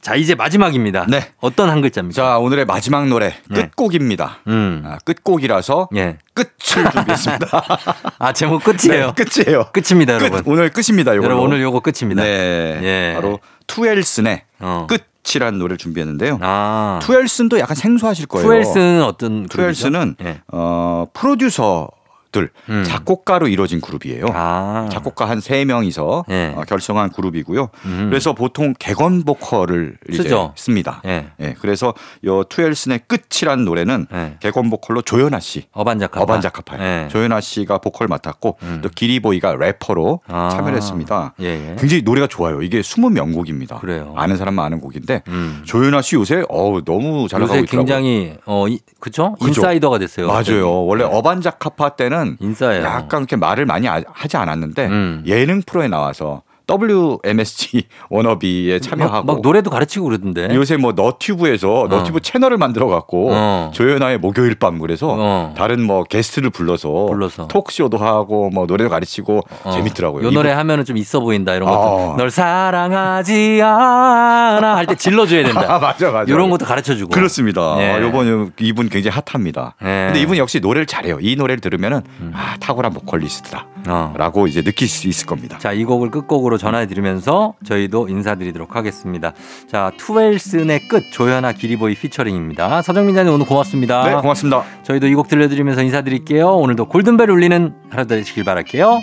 [0.00, 1.06] 자 이제 마지막입니다.
[1.08, 1.30] 네.
[1.40, 2.14] 어떤 한 글자입니까?
[2.14, 3.70] 자 오늘의 마지막 노래 네.
[3.70, 4.40] 끝곡입니다.
[4.48, 4.82] 음.
[4.84, 6.18] 아, 끝곡이라서 예.
[6.34, 7.66] 끝을 준비했습니다.
[8.18, 9.14] 아 제목 끝이에요.
[9.14, 9.64] 네, 끝이에요.
[9.72, 10.24] 끝입니다, 끝.
[10.26, 10.42] 여러분.
[10.52, 11.12] 오늘 끝입니다.
[11.14, 11.24] 이걸로.
[11.24, 12.22] 여러분 오늘 요거 끝입니다.
[12.22, 12.80] 네.
[12.82, 13.12] 예.
[13.14, 14.86] 바로 투엘슨의 어.
[15.24, 16.38] 끝이라는 노래를 준비했는데요.
[16.42, 17.00] 아.
[17.02, 18.46] 투엘슨도 약간 생소하실 거예요.
[18.46, 19.56] 투엘스는 어떤 그룹이죠?
[19.56, 20.40] 투엘슨은 예.
[20.48, 21.88] 어, 프로듀서
[22.34, 22.84] 가족들 음.
[22.84, 24.26] 작곡가로 이루어진 그룹이에요.
[24.34, 24.88] 아.
[24.92, 26.54] 작곡가 한 세 명이서 예.
[26.56, 27.68] 어, 결성한 그룹이고요.
[27.84, 28.06] 음.
[28.08, 30.52] 그래서 보통 객원 보컬을 이제 쓰죠.
[30.56, 31.02] 씁니다.
[31.04, 31.26] 예.
[31.40, 31.92] 예, 그래서
[32.24, 34.36] 요 투엘슨의 끝이라는 노래는 예.
[34.40, 36.22] 객원 보컬로 조연아 씨, 어반자카파.
[36.22, 37.04] 어반자카파예요.
[37.04, 37.08] 예.
[37.08, 38.80] 조연아 씨가 보컬 맡았고 음.
[38.82, 40.48] 또 기리보이가 래퍼로 아.
[40.52, 41.34] 참여를 했습니다.
[41.40, 41.76] 예, 예.
[41.78, 42.62] 굉장히 노래가 좋아요.
[42.62, 43.78] 이게 숨은 명곡입니다.
[43.80, 44.14] 그래요.
[44.16, 45.62] 아는 사람만 아는 곡인데 음.
[45.66, 47.78] 조연아 씨 요새 어우 너무 잘 나가고 있더라고요.
[47.84, 49.36] 굉장히 어 이, 그쵸?
[49.42, 50.28] 인사이더가 됐어요.
[50.28, 50.86] 맞아요.
[50.86, 52.82] 원래 어반자카파 때는 인싸예요.
[52.84, 55.22] 약간 이렇게 말을 많이 아- 하지 않았는데 음.
[55.26, 60.48] 예능 프로에 나와서 WMSG 워너비에 참여하고 막, 막 노래도 가르치고 그러던데.
[60.54, 63.70] 요새 뭐 너튜브에서 너튜브 채널을 만들어 갖고 어.
[63.74, 65.54] 조연아의 목요일 밤 그래서 어.
[65.56, 67.48] 다른 뭐 게스트를 불러서, 불러서.
[67.48, 69.70] 톡쇼도 하고 뭐 노래도 가르치고 어.
[69.72, 70.26] 재밌더라고요.
[70.26, 72.12] 요 노래 이분- 하면은 좀 있어 보인다 이런 것도.
[72.14, 72.16] 아.
[72.16, 75.78] 널 사랑하지 않아 할 때 질러줘야 아 된다.
[75.78, 76.32] 맞아 맞아.
[76.32, 77.10] 이런 것도 가르쳐주고.
[77.10, 77.76] 그렇습니다.
[77.76, 77.90] 네.
[77.92, 79.74] 아, 요번 이분 굉장히 핫합니다.
[79.82, 80.06] 네.
[80.06, 81.18] 근데 이분 역시 노래를 잘해요.
[81.20, 82.00] 이 노래를 들으면은
[82.32, 84.46] 아 탁월한 보컬리스트다라고 어.
[84.46, 85.58] 이제 느낄 수 있을 겁니다.
[85.58, 89.32] 자, 이 곡을 끝곡으로 전해드리면서 저희도 인사드리도록 하겠습니다.
[89.70, 92.82] 자, 투웰슨의 끝 조연아 기리보이 피처링입니다.
[92.82, 94.04] 서정민 자님 오늘 고맙습니다.
[94.04, 94.62] 네 고맙습니다.
[94.82, 96.48] 저희도 이 곡 들려드리면서 인사드릴게요.
[96.56, 99.00] 오늘도 골든벨 울리는 하루 되시길 바랄게요.